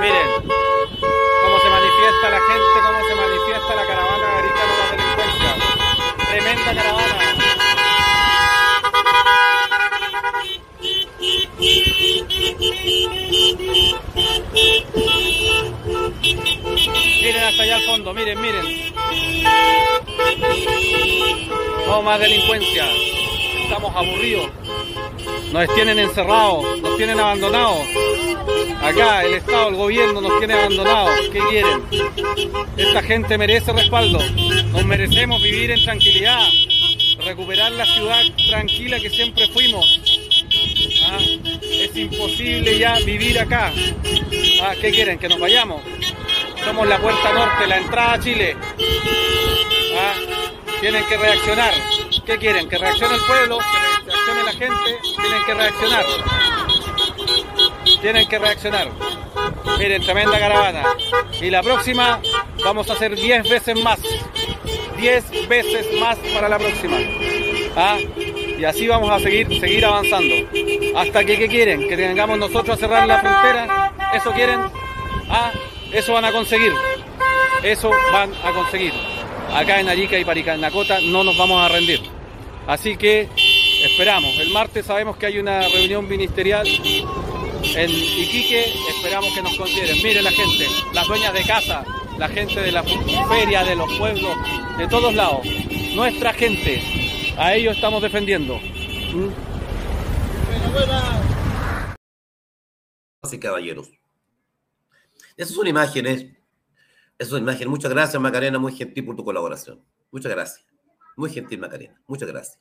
Miren 0.00 0.28
cómo 1.44 1.58
se 1.58 1.68
manifiesta 1.68 2.30
la 2.30 2.40
gente, 2.40 2.80
cómo 2.86 3.06
se 3.06 3.14
manifiesta 3.14 3.74
la 3.74 3.86
caravana 3.86 4.26
de 4.26 4.38
Arica, 4.38 4.60
no 4.66 4.74
más 4.80 4.90
delincuencia. 4.90 5.50
Tremenda 6.30 6.74
caravana. 6.74 7.35
Allá 17.60 17.76
al 17.76 17.82
fondo, 17.82 18.14
miren, 18.14 18.40
miren. 18.40 18.64
No 21.86 22.02
más 22.02 22.20
delincuencia. 22.20 22.84
Estamos 23.62 23.94
aburridos. 23.94 24.50
Nos 25.52 25.74
tienen 25.74 25.98
encerrados, 25.98 26.80
nos 26.80 26.96
tienen 26.96 27.18
abandonados. 27.18 27.78
Acá 28.82 29.24
el 29.24 29.34
Estado, 29.34 29.68
el 29.68 29.76
gobierno 29.76 30.20
nos 30.20 30.38
tiene 30.38 30.54
abandonados. 30.54 31.10
¿Qué 31.32 31.40
quieren? 31.50 31.82
Esta 32.76 33.02
gente 33.02 33.38
merece 33.38 33.72
respaldo. 33.72 34.18
Nos 34.72 34.84
merecemos 34.84 35.42
vivir 35.42 35.70
en 35.70 35.82
tranquilidad. 35.82 36.46
Recuperar 37.24 37.72
la 37.72 37.86
ciudad 37.86 38.22
tranquila 38.48 39.00
que 39.00 39.10
siempre 39.10 39.48
fuimos. 39.48 40.00
Ah, 41.08 41.18
es 41.72 41.96
imposible 41.96 42.78
ya 42.78 42.98
vivir 43.00 43.38
acá. 43.38 43.72
Ah, 44.62 44.74
¿Qué 44.80 44.90
quieren? 44.90 45.18
¿Que 45.18 45.28
nos 45.28 45.40
vayamos? 45.40 45.82
Somos 46.66 46.88
la 46.88 46.98
puerta 46.98 47.32
norte, 47.32 47.66
la 47.68 47.76
entrada 47.76 48.12
a 48.14 48.20
Chile. 48.20 48.56
Ah, 49.96 50.14
tienen 50.80 51.06
que 51.06 51.16
reaccionar. 51.16 51.72
¿Qué 52.26 52.38
quieren? 52.38 52.68
¿Que 52.68 52.76
reaccione 52.76 53.14
el 53.14 53.20
pueblo? 53.20 53.58
¿Que 53.58 54.10
reaccione 54.10 54.42
la 54.42 54.52
gente? 54.52 54.98
Tienen 55.16 55.44
que 55.46 55.54
reaccionar. 55.54 56.04
Tienen 58.00 58.28
que 58.28 58.38
reaccionar. 58.40 58.90
Miren, 59.78 60.02
tremenda 60.02 60.40
caravana. 60.40 60.82
Y 61.40 61.50
la 61.50 61.62
próxima 61.62 62.20
vamos 62.64 62.90
a 62.90 62.94
hacer 62.94 63.14
10 63.14 63.48
veces 63.48 63.80
más. 63.80 64.00
10 64.98 65.48
veces 65.48 66.00
más 66.00 66.18
para 66.34 66.48
la 66.48 66.58
próxima. 66.58 66.96
¿Ah? 67.76 67.96
Y 68.58 68.64
así 68.64 68.88
vamos 68.88 69.08
a 69.12 69.20
seguir, 69.20 69.60
seguir 69.60 69.86
avanzando. 69.86 70.34
Hasta 70.96 71.24
que, 71.24 71.38
¿qué 71.38 71.46
quieren? 71.46 71.88
¿Que 71.88 71.96
tengamos 71.96 72.38
nosotros 72.38 72.76
a 72.76 72.80
cerrar 72.80 73.06
la 73.06 73.20
frontera? 73.20 73.92
¿Eso 74.14 74.32
quieren? 74.32 74.60
¿Ah? 75.30 75.52
Eso 75.92 76.12
van 76.12 76.24
a 76.24 76.32
conseguir. 76.32 76.72
Eso 77.62 77.90
van 78.12 78.32
a 78.44 78.52
conseguir. 78.52 78.92
Acá 79.52 79.80
en 79.80 79.88
Arica 79.88 80.18
y 80.18 80.24
Paricanacota 80.24 81.00
no 81.00 81.24
nos 81.24 81.36
vamos 81.36 81.64
a 81.64 81.68
rendir. 81.68 82.00
Así 82.66 82.96
que 82.96 83.28
esperamos. 83.84 84.38
El 84.38 84.50
martes 84.50 84.86
sabemos 84.86 85.16
que 85.16 85.26
hay 85.26 85.38
una 85.38 85.66
reunión 85.68 86.08
ministerial 86.08 86.66
en 86.66 87.90
Iquique. 87.90 88.72
Esperamos 88.88 89.32
que 89.34 89.42
nos 89.42 89.56
consideren. 89.56 89.96
Mire 90.02 90.22
la 90.22 90.30
gente, 90.30 90.66
las 90.92 91.06
dueñas 91.06 91.32
de 91.32 91.42
casa, 91.42 91.84
la 92.18 92.28
gente 92.28 92.60
de 92.60 92.72
la 92.72 92.82
feria, 92.82 93.64
de 93.64 93.76
los 93.76 93.92
pueblos, 93.94 94.36
de 94.78 94.88
todos 94.88 95.14
lados. 95.14 95.46
Nuestra 95.94 96.32
gente. 96.32 96.82
A 97.38 97.54
ellos 97.54 97.76
estamos 97.76 98.02
defendiendo. 98.02 98.58
¿Mm? 98.58 99.28
caballeros. 103.40 103.90
Esas 105.36 105.54
son 105.54 105.66
imágenes. 105.66 106.26
Esas 107.18 107.30
son 107.30 107.42
imágenes. 107.42 107.68
Muchas 107.68 107.90
gracias, 107.90 108.20
Macarena, 108.20 108.58
muy 108.58 108.72
gentil 108.74 109.04
por 109.04 109.16
tu 109.16 109.24
colaboración. 109.24 109.84
Muchas 110.10 110.32
gracias. 110.32 110.66
Muy 111.16 111.30
gentil, 111.30 111.58
Macarena. 111.58 112.00
Muchas 112.06 112.28
gracias. 112.28 112.60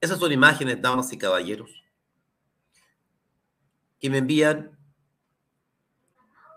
Esas 0.00 0.18
son 0.18 0.32
imágenes, 0.32 0.80
damas 0.80 1.12
y 1.12 1.18
caballeros, 1.18 1.84
que 4.00 4.10
me 4.10 4.18
envían 4.18 4.78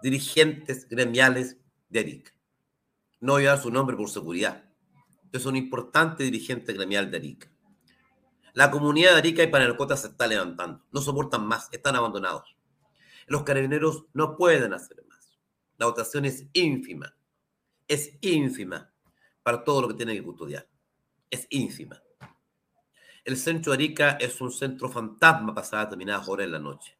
dirigentes 0.02 0.88
gremiales 0.88 1.58
de 1.90 2.00
ERIC. 2.00 2.34
No 3.20 3.34
voy 3.34 3.46
a 3.46 3.50
dar 3.50 3.62
su 3.62 3.72
nombre 3.72 3.98
por 3.98 4.10
seguridad, 4.10 4.68
es 5.32 5.46
un 5.46 5.56
importante 5.56 6.24
dirigente 6.24 6.74
gremial 6.74 7.10
de 7.12 7.18
Arica. 7.18 7.50
La 8.54 8.72
comunidad 8.72 9.12
de 9.12 9.18
Arica 9.18 9.44
y 9.44 9.48
Panarcota 9.48 9.96
se 9.96 10.08
está 10.08 10.28
levantando. 10.28 10.84
No 10.92 11.02
soportan 11.02 11.46
más, 11.46 11.70
están 11.72 11.96
abandonados. 11.96 12.57
Los 13.28 13.44
carabineros 13.44 14.06
no 14.14 14.38
pueden 14.38 14.74
hacer 14.74 15.04
más. 15.08 15.38
La 15.78 15.86
votación 15.86 16.26
es 16.26 16.46
ínfima. 16.54 17.16
Es 17.88 18.18
ínfima 18.22 18.92
para 19.44 19.64
todo 19.64 19.82
lo 19.82 19.88
que 19.90 19.94
tienen 19.94 20.16
que 20.16 20.24
custodiar. 20.24 20.68
Es 21.30 21.46
ínfima. 21.50 22.02
El 23.26 23.36
centro 23.36 23.72
de 23.72 23.76
Arica 23.76 24.12
es 24.12 24.40
un 24.40 24.52
centro 24.52 24.90
fantasma 24.90 25.54
pasada 25.54 25.86
determinadas 25.86 26.28
horas 26.30 26.46
en 26.46 26.54
la 26.54 26.60
noche. 26.60 26.98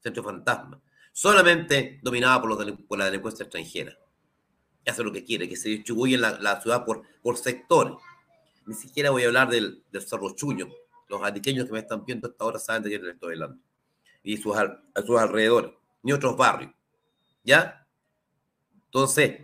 Centro 0.00 0.22
fantasma. 0.22 0.80
Solamente 1.12 2.00
dominado 2.02 2.40
por, 2.40 2.98
la 2.98 3.04
delincuencia 3.04 3.42
extranjera. 3.42 3.98
Hace 4.86 5.04
lo 5.04 5.12
que 5.12 5.24
quiere, 5.24 5.46
que 5.46 5.56
se 5.56 5.68
distribuye 5.68 6.16
la, 6.16 6.38
la 6.40 6.62
ciudad 6.62 6.86
por, 6.86 7.04
sectores. 7.36 7.94
Ni 8.64 8.74
siquiera 8.74 9.10
voy 9.10 9.24
a 9.24 9.26
hablar 9.26 9.50
del, 9.50 9.84
del 9.92 10.02
Cerro 10.02 10.34
Chuño, 10.34 10.68
los 11.08 11.22
ariqueños 11.22 11.66
que 11.66 11.72
me 11.72 11.80
están 11.80 12.04
viendo 12.06 12.28
hasta 12.28 12.44
ahora 12.44 12.58
saben 12.58 12.82
de 12.82 12.88
quién 12.88 13.02
les 13.04 13.14
estoy 13.14 13.34
hablando. 13.34 13.67
Y 14.28 14.36
sus, 14.36 14.54
a 14.54 14.78
sus 15.06 15.18
alrededores, 15.18 15.72
ni 16.02 16.12
otros 16.12 16.36
barrios. 16.36 16.70
¿Ya? 17.42 17.88
Entonces, 18.84 19.40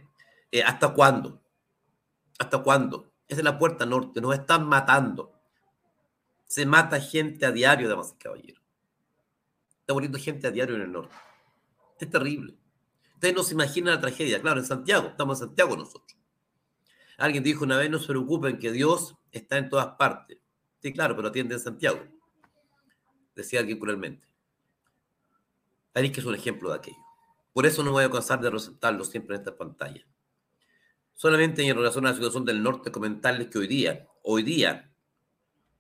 eh, 0.53 0.63
¿hasta 0.63 0.93
cuándo? 0.93 1.43
¿Hasta 2.39 2.59
cuándo? 2.59 3.11
Esa 3.27 3.41
es 3.41 3.45
la 3.45 3.59
puerta 3.59 3.87
norte, 3.87 4.21
nos 4.21 4.35
están 4.35 4.69
matando. 4.69 5.41
Se 6.45 6.67
mata 6.67 7.01
gente 7.01 7.47
a 7.47 7.51
diario, 7.51 7.89
damas 7.89 8.13
y 8.15 8.23
caballeros. 8.23 8.63
Está 9.81 9.95
muriendo 9.95 10.19
gente 10.19 10.49
a 10.49 10.51
diario 10.51 10.77
en 10.77 10.83
el 10.83 10.93
norte. 10.93 11.15
Es 11.99 12.11
terrible. 12.11 12.55
Ustedes 13.15 13.35
no 13.35 13.43
se 13.43 13.55
imaginan 13.55 13.95
la 13.95 14.01
tragedia. 14.03 14.43
Claro, 14.43 14.61
en 14.61 14.67
Santiago, 14.67 15.09
estamos 15.09 15.41
en 15.41 15.47
Santiago 15.47 15.79
nosotros. 15.79 16.19
Alguien 17.17 17.43
dijo 17.43 17.65
una 17.65 17.79
vez, 17.79 17.89
no 17.89 17.99
se 17.99 18.09
preocupen 18.09 18.59
que 18.59 18.71
Dios 18.71 19.17
está 19.33 19.57
en 19.57 19.71
todas 19.71 19.97
partes. 19.97 20.37
Sí, 20.83 20.93
claro, 20.93 21.17
pero 21.17 21.29
atiende 21.29 21.55
en 21.55 21.61
Santiago. 21.61 22.01
Decía 23.35 23.61
alguien 23.61 23.79
cruelmente. 23.79 24.34
Que 25.95 26.21
es 26.21 26.27
un 26.27 26.35
ejemplo 26.35 26.71
de 26.71 26.77
aquello. 26.77 26.99
Por 27.53 27.67
eso 27.67 27.85
no 27.85 27.93
voy 27.93 28.05
a 28.05 28.11
cansar 28.11 28.41
de 28.41 28.51
resaltarlo 28.51 29.05
siempre 29.05 29.37
en 29.37 29.41
esta 29.41 29.57
pantalla. 29.57 30.05
Solamente 31.15 31.67
en 31.67 31.77
relación 31.77 32.05
a 32.05 32.11
la 32.11 32.17
situación 32.17 32.45
del 32.45 32.63
norte, 32.63 32.91
comentarles 32.91 33.49
que 33.49 33.59
hoy 33.59 33.69
día, 33.69 34.09
hoy 34.23 34.43
día, 34.43 34.93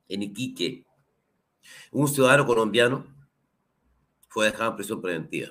en 0.08 0.22
Iquique, 0.22 0.86
un 1.90 2.06
ciudadano 2.06 2.46
colombiano 2.46 3.06
fue 4.28 4.46
dejado 4.46 4.70
en 4.70 4.76
prisión 4.76 5.02
preventiva. 5.02 5.48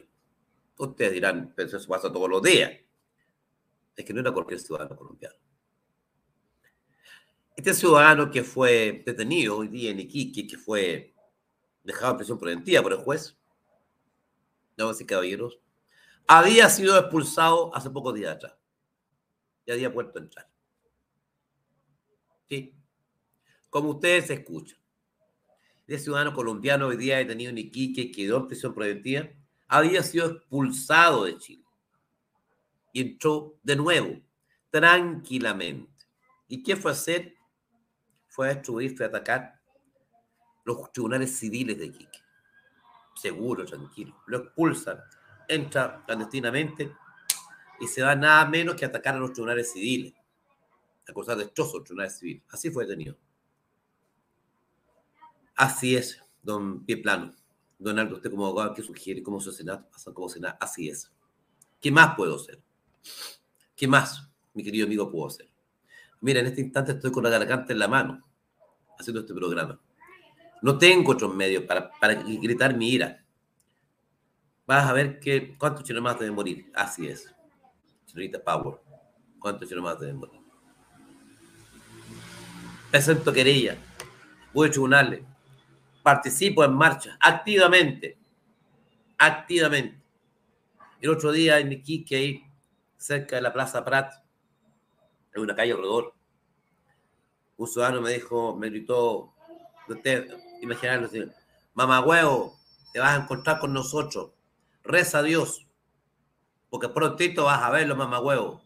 Ustedes 0.77 1.13
dirán, 1.13 1.53
pero 1.55 1.67
eso 1.67 1.87
pasa 1.87 2.11
todos 2.11 2.29
los 2.29 2.41
días. 2.41 2.71
Es 3.95 4.05
que 4.05 4.13
no 4.13 4.21
era 4.21 4.31
cualquier 4.31 4.59
ciudadano 4.59 4.95
colombiano. 4.95 5.35
Este 7.55 7.73
ciudadano 7.73 8.31
que 8.31 8.43
fue 8.43 9.03
detenido 9.05 9.57
hoy 9.57 9.67
día 9.67 9.91
en 9.91 9.99
Iquique, 9.99 10.47
que 10.47 10.57
fue 10.57 11.13
dejado 11.83 12.13
en 12.13 12.17
prisión 12.17 12.39
preventiva 12.39 12.81
por 12.81 12.93
el 12.93 12.99
juez, 12.99 13.37
damas 14.77 14.99
y 15.01 15.05
caballeros, 15.05 15.59
había 16.27 16.69
sido 16.69 16.97
expulsado 16.97 17.75
hace 17.75 17.89
pocos 17.89 18.13
días 18.13 18.35
atrás. 18.35 18.55
Ya 19.65 19.73
había 19.73 19.89
vuelto 19.89 20.19
a 20.19 20.21
entrar. 20.21 20.49
¿Sí? 22.49 22.75
Como 23.69 23.89
ustedes 23.89 24.29
escuchan. 24.29 24.77
Este 25.87 26.05
ciudadano 26.05 26.33
colombiano 26.33 26.87
hoy 26.87 26.97
día 26.97 27.17
detenido 27.17 27.49
en 27.49 27.57
Iquique, 27.57 28.11
quedó 28.11 28.37
en 28.37 28.47
prisión 28.47 28.73
preventiva, 28.73 29.29
había 29.67 30.01
sido 30.03 30.27
expulsado 30.27 31.25
de 31.25 31.37
Chile. 31.37 31.63
Y 32.93 33.01
entró 33.01 33.57
de 33.63 33.75
nuevo, 33.75 34.21
tranquilamente. 34.69 35.91
¿Y 36.47 36.63
qué 36.63 36.75
fue 36.75 36.91
a 36.91 36.93
hacer? 36.93 37.35
fue 38.33 38.49
a 38.49 38.55
destruir, 38.55 38.97
fue 38.97 39.05
atacar 39.05 39.61
los 40.65 40.91
tribunales 40.91 41.37
civiles 41.37 41.77
de 41.77 41.85
Iquique. 41.85 42.22
Seguro, 43.23 43.63
tranquilo. 43.63 44.21
Lo 44.25 44.39
expulsan, 44.39 44.99
entra 45.47 46.03
clandestinamente 46.05 46.93
y 47.79 47.87
se 47.87 48.01
va 48.01 48.17
nada 48.17 48.45
menos 48.49 48.75
que 48.75 48.83
atacar 48.83 49.15
a 49.15 49.17
los 49.17 49.31
tribunales 49.31 49.71
civiles, 49.71 50.13
a 51.07 51.13
causar 51.13 51.37
destrozos 51.37 51.73
a 51.73 51.77
los 51.77 51.83
tribunales 51.85 52.17
civiles. 52.17 52.43
Así 52.49 52.69
fue 52.69 52.83
detenido. 52.83 53.15
Así 55.55 55.95
es, 55.95 56.21
don 56.41 56.83
Pieplano. 56.83 57.33
Don 57.79 57.97
Aldo, 57.97 58.17
usted 58.17 58.29
como 58.29 58.45
abogado, 58.45 58.73
¿qué 58.73 58.81
sugiere? 58.81 59.23
¿Cómo 59.23 59.39
se 59.39 59.53
senado? 59.53 59.87
Pasan 59.89 60.13
como 60.13 60.27
senado. 60.27 60.57
Así 60.59 60.89
es. 60.89 61.09
¿Qué 61.79 61.91
más 61.91 62.17
puedo 62.17 62.35
hacer? 62.35 62.61
¿Qué 63.73 63.87
más, 63.87 64.29
mi 64.53 64.65
querido 64.65 64.85
amigo, 64.85 65.09
puedo 65.09 65.27
hacer? 65.27 65.49
Mira, 66.19 66.41
en 66.41 66.47
este 66.47 66.59
instante 66.59 66.91
estoy 66.91 67.13
con 67.13 67.23
la 67.23 67.29
garganta 67.29 67.71
en 67.71 67.79
la 67.79 67.87
mano 67.87 68.21
haciendo 68.99 69.21
este 69.21 69.33
programa. 69.33 69.79
No 70.63 70.77
tengo 70.77 71.11
otros 71.11 71.35
medios 71.35 71.65
para, 71.65 71.91
para 71.91 72.13
gritar 72.13 72.73
mi 72.73 72.89
ira. 72.91 73.21
Vas 74.65 74.89
a 74.89 74.93
ver 74.93 75.19
que 75.19 75.57
cuántos 75.57 75.83
chinos 75.83 76.01
más 76.01 76.17
deben 76.17 76.33
morir. 76.33 76.71
Así 76.73 77.05
es. 77.05 77.29
Señorita 78.05 78.41
Power. 78.41 78.79
¿Cuántos 79.39 79.67
chinos 79.67 79.83
más 79.83 79.99
deben 79.99 80.15
morir? 80.15 80.39
Presento 82.89 83.33
querella. 83.33 83.77
Voy 84.53 84.69
a 84.69 84.71
tribunales. 84.71 85.21
Participo 86.01 86.63
en 86.63 86.73
marcha. 86.73 87.17
Activamente. 87.19 88.17
Activamente. 89.17 90.01
El 91.01 91.09
otro 91.09 91.33
día 91.33 91.59
en 91.59 91.73
Iquique, 91.73 92.49
cerca 92.95 93.35
de 93.35 93.41
la 93.41 93.51
Plaza 93.51 93.83
Prat, 93.83 94.13
en 95.33 95.41
una 95.41 95.53
calle 95.53 95.73
alrededor. 95.73 96.13
Un 97.57 97.67
ciudadano 97.67 97.99
me 97.99 98.13
dijo, 98.13 98.55
me 98.55 98.69
gritó, 98.69 99.33
usted, 99.89 100.42
imaginarlo 100.63 101.09
mamá 101.73 102.01
huevo, 102.01 102.57
te 102.91 102.99
vas 102.99 103.17
a 103.17 103.23
encontrar 103.23 103.59
con 103.59 103.73
nosotros, 103.73 104.31
reza 104.83 105.19
a 105.19 105.23
Dios, 105.23 105.67
porque 106.69 106.89
prontito 106.89 107.45
vas 107.45 107.61
a 107.61 107.69
verlo, 107.69 107.95
mamá 107.95 108.19
huevo. 108.19 108.61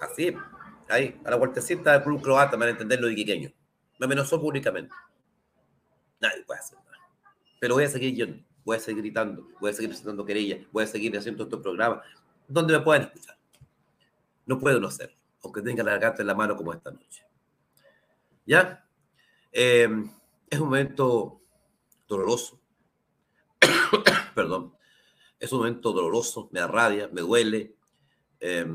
Así, 0.00 0.34
ahí, 0.88 1.20
a 1.24 1.30
la 1.30 1.36
vueltecita 1.36 1.92
del 1.92 2.02
club 2.02 2.20
croata, 2.22 2.58
para 2.58 2.70
entenderlo 2.70 3.06
de 3.06 3.14
quiqueño. 3.14 3.52
Me 3.98 4.06
amenazó 4.06 4.40
públicamente. 4.40 4.92
Nadie 6.20 6.42
puede 6.44 6.60
hacer 6.60 6.78
nada. 6.78 6.98
Pero 7.60 7.74
voy 7.74 7.84
a 7.84 7.88
seguir 7.88 8.14
yo, 8.14 8.26
voy 8.64 8.76
a 8.76 8.80
seguir 8.80 9.02
gritando, 9.02 9.46
voy 9.60 9.70
a 9.70 9.74
seguir 9.74 9.90
presentando 9.90 10.24
querellas, 10.24 10.66
voy 10.72 10.84
a 10.84 10.86
seguir 10.86 11.16
haciendo 11.16 11.44
estos 11.44 11.60
programas 11.60 12.04
donde 12.48 12.76
me 12.76 12.80
pueden 12.80 13.02
escuchar. 13.02 13.36
No 14.46 14.58
puedo 14.58 14.80
no 14.80 14.88
hacerlo, 14.88 15.16
aunque 15.44 15.62
tenga 15.62 15.84
la 15.84 15.92
garganta 15.92 16.22
en 16.22 16.26
la 16.26 16.34
mano 16.34 16.56
como 16.56 16.72
esta 16.72 16.90
noche. 16.90 17.24
¿Ya? 18.46 18.86
Eh, 19.52 19.88
es 20.50 20.58
un 20.58 20.66
momento 20.66 21.40
doloroso. 22.08 22.60
Perdón. 24.34 24.74
Es 25.38 25.52
un 25.52 25.58
momento 25.58 25.92
doloroso, 25.92 26.48
me 26.52 26.60
da 26.60 26.68
me 27.12 27.20
duele. 27.20 27.74
Eh, 28.40 28.66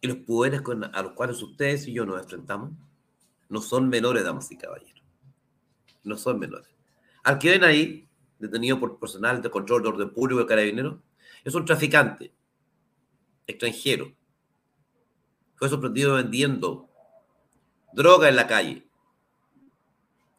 y 0.00 0.06
los 0.06 0.18
poderes 0.18 0.62
a 0.92 1.02
los 1.02 1.12
cuales 1.12 1.42
ustedes 1.42 1.88
y 1.88 1.92
yo 1.92 2.04
nos 2.04 2.20
enfrentamos 2.22 2.72
no 3.48 3.60
son 3.60 3.88
menores, 3.88 4.24
damas 4.24 4.50
y 4.50 4.58
caballeros. 4.58 5.02
No 6.04 6.16
son 6.16 6.38
menores. 6.38 6.68
Al 7.22 7.38
que 7.38 7.50
ven 7.50 7.64
ahí, 7.64 8.08
detenido 8.38 8.78
por 8.78 8.98
personal 8.98 9.42
de 9.42 9.50
control 9.50 9.82
de 9.82 9.88
orden 9.88 10.10
público 10.10 10.40
de 10.40 10.46
carabinero, 10.46 11.02
es 11.44 11.54
un 11.54 11.64
traficante 11.64 12.32
extranjero. 13.46 14.12
Fue 15.54 15.68
sorprendido 15.68 16.14
vendiendo 16.14 16.88
droga 17.92 18.28
en 18.28 18.36
la 18.36 18.46
calle. 18.46 18.88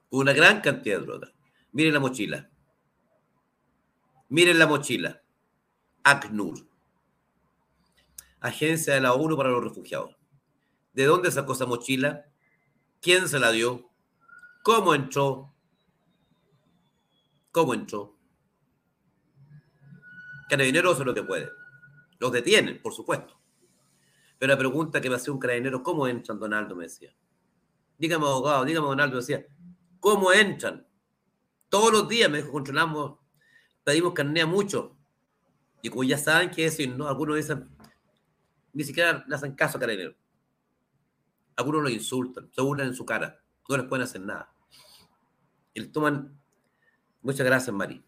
Una 0.10 0.33
gran 0.33 0.62
cantidad 0.62 0.99
de 0.99 1.05
droga. 1.05 1.33
Miren 1.71 1.93
la 1.93 1.99
mochila. 1.99 2.49
Miren 4.29 4.60
la 4.60 4.67
mochila. 4.67 5.21
ACNUR. 6.03 6.67
Agencia 8.39 8.93
de 8.93 9.01
la 9.01 9.13
ONU 9.13 9.36
para 9.36 9.49
los 9.49 9.63
Refugiados. 9.63 10.15
¿De 10.93 11.05
dónde 11.05 11.31
sacó 11.31 11.53
esa 11.53 11.65
mochila? 11.65 12.25
¿Quién 13.01 13.27
se 13.27 13.39
la 13.39 13.51
dio? 13.51 13.89
¿Cómo 14.63 14.93
entró? 14.95 15.53
¿Cómo 17.51 17.73
entró? 17.73 18.17
Carabineros 20.49 20.95
hace 20.95 21.05
lo 21.05 21.13
que 21.13 21.23
puede. 21.23 21.49
Los 22.19 22.31
detienen, 22.31 22.81
por 22.81 22.93
supuesto. 22.93 23.39
Pero 24.38 24.53
la 24.53 24.57
pregunta 24.57 25.01
que 25.01 25.10
me 25.10 25.15
hacía 25.15 25.33
un 25.33 25.39
carabinero, 25.39 25.83
¿cómo 25.83 26.07
entran, 26.07 26.39
Donaldo? 26.39 26.75
Me 26.75 26.86
decía. 26.86 27.13
Dígame, 27.97 28.25
abogado, 28.25 28.65
dígame, 28.65 28.88
Donaldo, 28.88 29.17
decía, 29.17 29.45
¿cómo 29.99 30.31
entran? 30.31 30.88
Todos 31.69 31.91
los 31.91 32.07
días, 32.07 32.29
me 32.29 32.38
dijo, 32.38 32.51
controlamos, 32.51 33.19
pedimos 33.83 34.13
carne 34.13 34.41
a 34.41 34.45
muchos. 34.45 34.91
Y 35.81 35.89
como 35.89 36.03
ya 36.03 36.17
saben 36.17 36.51
que 36.51 36.65
es, 36.65 36.88
¿no? 36.89 37.07
algunos 37.07 37.36
dicen, 37.36 37.69
ni 38.73 38.83
siquiera 38.83 39.25
le 39.27 39.36
hacen 39.36 39.55
caso 39.55 39.77
a 39.77 39.81
carabinero. 39.81 40.15
Algunos 41.55 41.83
lo 41.83 41.89
insultan, 41.89 42.51
se 42.51 42.62
burlan 42.62 42.88
en 42.88 42.93
su 42.93 43.05
cara, 43.05 43.41
no 43.67 43.77
les 43.77 43.86
pueden 43.88 44.03
hacer 44.03 44.21
nada. 44.21 44.53
Y 45.73 45.83
toman, 45.88 46.39
muchas 47.21 47.45
gracias, 47.45 47.75
Mari. 47.75 48.03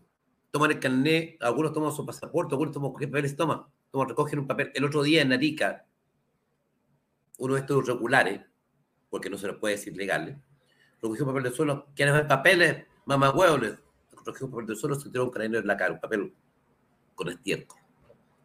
Toman 0.52 0.72
el 0.72 0.80
carnet, 0.80 1.42
algunos 1.42 1.74
toman 1.74 1.92
su 1.92 2.06
pasaporte, 2.06 2.54
algunos 2.54 2.74
toman 2.74 2.94
qué 2.98 3.08
papeles 3.08 3.36
toman 3.36 3.66
como 3.92 4.06
recogen 4.06 4.40
un 4.40 4.48
papel. 4.48 4.72
El 4.74 4.86
otro 4.86 5.04
día 5.04 5.22
en 5.22 5.34
Arica, 5.34 5.86
uno 7.38 7.56
de 7.56 7.62
estos 7.62 7.84
irregulares, 7.84 8.42
porque 9.10 9.30
no 9.30 9.38
se 9.38 9.48
lo 9.48 9.60
puede 9.60 9.76
decir 9.76 9.96
legales, 9.96 10.38
recogió 11.02 11.26
papel 11.26 11.44
del 11.44 11.54
suelo, 11.54 11.88
¿quieres 11.96 12.14
ver 12.14 12.28
papeles? 12.28 12.86
Mamá 13.06 13.32
huevos, 13.32 13.80
recogió 14.12 14.50
papel 14.50 14.68
del 14.68 14.76
suelo, 14.76 14.96
se 14.96 15.10
tiró 15.10 15.26
un 15.26 15.32
carabinero 15.32 15.62
en 15.62 15.68
la 15.68 15.78
cara, 15.78 15.94
un 15.94 16.00
papel 16.00 16.34
con 17.16 17.30
estiércol. 17.30 17.80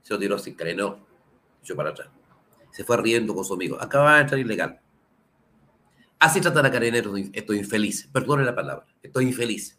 Se 0.02 0.14
lo 0.14 0.20
tiró 0.20 0.38
sin 0.38 0.54
carabinero, 0.54 1.06
echó 1.62 1.76
para 1.76 1.90
atrás. 1.90 2.08
Se 2.70 2.84
fue 2.84 2.96
riendo 2.96 3.34
con 3.34 3.44
su 3.44 3.54
amigo. 3.54 3.80
Acababa 3.80 4.16
de 4.16 4.22
entrar 4.22 4.40
ilegal. 4.40 4.80
Así 6.18 6.40
tratan 6.40 6.66
a 6.66 6.70
carabineros 6.70 7.18
estos 7.32 7.56
infelices. 7.56 8.08
Perdone 8.12 8.44
la 8.44 8.54
palabra. 8.54 8.86
Estoy 9.02 9.26
infeliz. 9.26 9.78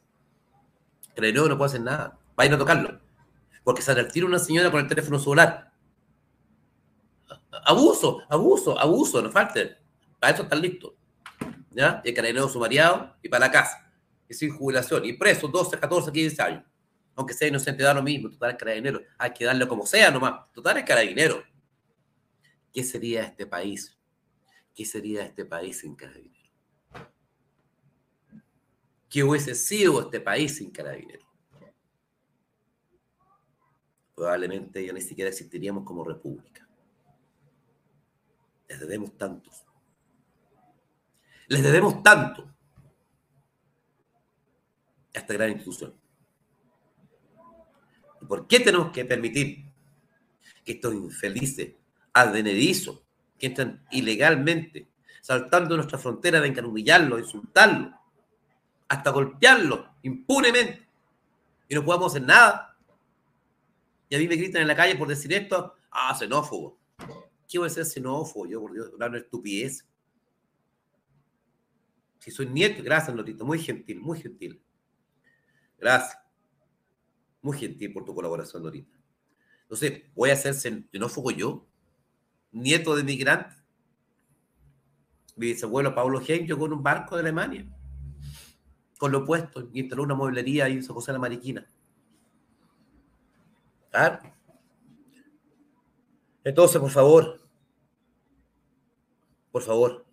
Carabinero 1.13 1.49
no 1.49 1.57
puede 1.57 1.69
hacer 1.69 1.81
nada. 1.81 2.17
Vayan 2.35 2.53
a 2.53 2.57
tocarlo. 2.57 2.99
Porque 3.63 3.81
se 3.81 3.93
retira 3.93 4.25
una 4.25 4.39
señora 4.39 4.71
con 4.71 4.79
el 4.79 4.87
teléfono 4.87 5.19
celular. 5.19 5.73
Abuso, 7.65 8.21
abuso, 8.29 8.79
abuso, 8.79 9.21
no 9.21 9.31
falte. 9.31 9.77
Para 10.19 10.33
eso 10.33 10.43
están 10.43 10.61
listos. 10.61 10.93
¿Ya? 11.71 12.01
El 12.03 12.13
carabinero 12.13 12.47
sumariado 12.47 13.15
y 13.21 13.29
para 13.29 13.47
la 13.47 13.51
casa. 13.51 13.91
Y 14.29 14.33
sin 14.33 14.55
jubilación. 14.55 15.05
Y 15.05 15.13
preso 15.13 15.47
12, 15.47 15.79
14, 15.79 16.11
15 16.11 16.41
años. 16.41 16.63
Aunque 17.15 17.33
sea 17.33 17.47
inocente, 17.47 17.83
da 17.83 17.93
lo 17.93 18.03
mismo. 18.03 18.29
Total 18.29 18.57
carabinero. 18.57 19.01
Hay 19.17 19.31
que 19.31 19.45
darle 19.45 19.67
como 19.67 19.85
sea 19.85 20.11
nomás. 20.11 20.51
Total 20.53 20.83
carabinero. 20.83 21.43
¿Qué 22.73 22.83
sería 22.83 23.23
este 23.23 23.45
país? 23.45 23.97
¿Qué 24.73 24.83
sería 24.85 25.23
este 25.23 25.45
país 25.45 25.79
sin 25.79 25.95
carabinero? 25.95 26.35
¿Qué 29.09 29.23
hubiese 29.23 29.55
sido 29.55 30.01
este 30.01 30.19
país 30.19 30.57
sin 30.57 30.71
carabinero? 30.71 31.25
Probablemente 34.13 34.85
ya 34.85 34.91
ni 34.91 35.01
siquiera 35.01 35.29
existiríamos 35.29 35.85
como 35.85 36.03
república. 36.03 36.67
Les 38.67 38.79
debemos 38.79 39.17
tantos. 39.17 39.64
Les 41.47 41.61
debemos 41.61 42.01
tanto 42.01 42.43
a 45.13 45.19
esta 45.19 45.33
gran 45.33 45.51
institución. 45.51 45.93
¿Y 48.21 48.25
por 48.25 48.47
qué 48.47 48.59
tenemos 48.59 48.91
que 48.91 49.05
permitir 49.05 49.65
que 50.63 50.73
estos 50.73 50.93
infelices, 50.93 51.73
advenedizos, 52.13 53.01
que 53.37 53.47
entran 53.47 53.85
ilegalmente, 53.91 54.87
saltando 55.21 55.75
nuestra 55.75 55.99
frontera, 55.99 56.39
vengan 56.39 56.65
a 56.65 56.67
humillarlo, 56.67 57.19
insultarlo, 57.19 57.93
hasta 58.87 59.11
golpearlo 59.11 59.95
impunemente, 60.03 60.87
y 61.67 61.75
no 61.75 61.83
podamos 61.83 62.11
hacer 62.11 62.23
nada? 62.23 62.77
Y 64.09 64.15
a 64.15 64.19
mí 64.19 64.27
me 64.27 64.35
gritan 64.35 64.61
en 64.61 64.67
la 64.67 64.75
calle 64.75 64.95
por 64.95 65.07
decir 65.07 65.33
esto, 65.33 65.75
ah, 65.91 66.15
xenófobo. 66.17 66.77
¿Qué 67.47 67.59
voy 67.59 67.67
a 67.67 67.69
ser 67.69 67.85
xenófobo? 67.85 68.47
Yo, 68.47 68.61
por 68.61 68.73
Dios, 68.73 68.91
una 68.93 69.17
estupidez. 69.17 69.85
Si 72.25 72.31
soy 72.31 72.47
nieto, 72.47 72.81
gracias, 72.81 73.15
Notito, 73.15 73.45
muy 73.45 73.59
gentil, 73.59 74.01
muy 74.01 74.19
gentil. 74.19 74.59
Gracias. 75.77 76.17
Muy 77.43 77.55
gentil 77.55 77.93
por 77.93 78.03
tu 78.03 78.15
colaboración, 78.15 78.63
Norita. 78.63 78.97
Entonces, 79.61 80.01
¿voy 80.15 80.31
a 80.31 80.35
ser 80.35 80.55
xenófobo 80.55 81.29
yo? 81.29 81.67
Nieto 82.51 82.95
de 82.95 83.03
migrante. 83.03 83.55
Mi 85.35 85.49
bisabuelo 85.49 85.93
Pablo 85.93 86.19
Gen 86.19 86.47
llegó 86.47 86.65
en 86.65 86.73
un 86.73 86.81
barco 86.81 87.15
de 87.15 87.21
Alemania. 87.21 87.67
Con 88.97 89.11
lo 89.11 89.19
opuesto, 89.19 89.69
instaló 89.73 90.01
una 90.01 90.15
mueblería 90.15 90.67
y 90.67 90.77
hizo 90.77 90.95
José 90.95 91.13
la 91.13 91.19
Mariquina. 91.19 91.71
Claro. 93.91 94.19
Entonces, 96.43 96.81
por 96.81 96.89
favor, 96.89 97.39
por 99.51 99.61
favor, 99.61 100.04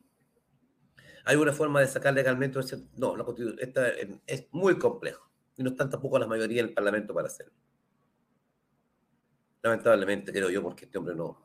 ¿hay 1.24 1.36
una 1.36 1.52
forma 1.52 1.80
de 1.80 1.86
sacar 1.86 2.14
legalmente? 2.14 2.58
No, 2.96 3.16
la 3.16 3.24
esta 3.58 3.88
es 4.26 4.46
muy 4.52 4.78
complejo 4.78 5.30
y 5.56 5.62
no 5.62 5.70
están 5.70 5.90
tampoco 5.90 6.18
la 6.18 6.26
mayoría 6.26 6.62
del 6.62 6.74
Parlamento 6.74 7.14
para 7.14 7.28
hacerlo. 7.28 7.52
Lamentablemente, 9.62 10.32
creo 10.32 10.50
yo, 10.50 10.62
porque 10.62 10.86
este 10.86 10.98
hombre 10.98 11.14
no, 11.14 11.40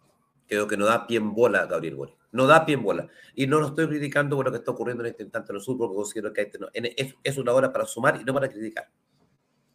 creo 0.48 0.68
que 0.68 0.78
no 0.78 0.86
da 0.86 1.06
pie 1.06 1.18
en 1.18 1.34
bola 1.34 1.62
a 1.62 1.66
Gabriel 1.68 1.96
Boric. 1.96 2.18
No 2.32 2.48
da 2.48 2.66
pie 2.66 2.76
en 2.76 2.84
bola. 2.84 3.08
Y 3.36 3.48
no 3.48 3.60
lo 3.60 3.68
estoy 3.68 3.88
criticando 3.88 4.36
por 4.36 4.46
lo 4.46 4.52
que 4.52 4.58
está 4.58 4.72
ocurriendo 4.72 5.04
en 5.04 5.12
este 5.12 5.24
instante 5.24 5.52
en 5.52 5.58
el 5.58 5.62
sur, 5.62 5.78
porque 5.78 5.96
considero 5.96 6.34
que 6.34 6.42
este 6.42 6.60
es, 6.74 7.16
es, 7.24 7.38
una 7.38 7.54
hora 7.54 7.72
para 7.72 7.86
sumar 7.86 8.20
y 8.20 8.24
no 8.24 8.34
para 8.34 8.50
criticar. 8.50 8.90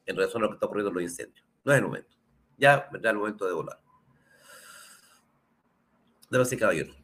En 0.05 0.17
relación 0.17 0.43
a 0.43 0.47
lo 0.47 0.51
que 0.51 0.57
está 0.57 0.67
ocurriendo 0.67 0.91
en 0.91 0.95
los 0.95 1.03
incendios. 1.05 1.47
No 1.65 1.73
es 1.73 1.79
el 1.79 1.85
momento. 1.85 2.17
Ya 2.59 2.89
vendrá 2.93 3.11
el 3.11 3.17
momento 3.17 3.47
de 3.47 3.53
volar 3.53 3.83
de 6.41 6.55
y 6.55 6.59
caballero. 6.59 6.95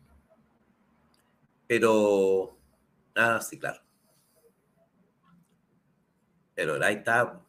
Pero, 1.67 2.58
ah, 3.19 3.41
sí, 3.41 3.59
claro. 3.59 3.81
Pero 6.55 6.83
ahí 6.85 6.97
está 6.97 7.41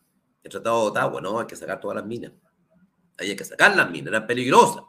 el 0.43 0.51
Tratado 0.51 0.83
de 0.83 0.87
Ottawa, 0.89 1.21
¿no? 1.21 1.39
Hay 1.39 1.47
que 1.47 1.55
sacar 1.55 1.79
todas 1.79 1.95
las 1.97 2.05
minas. 2.05 2.31
Hay 3.17 3.35
que 3.35 3.43
sacar 3.43 3.75
las 3.75 3.89
minas, 3.89 4.09
eran 4.09 4.27
peligrosas. 4.27 4.83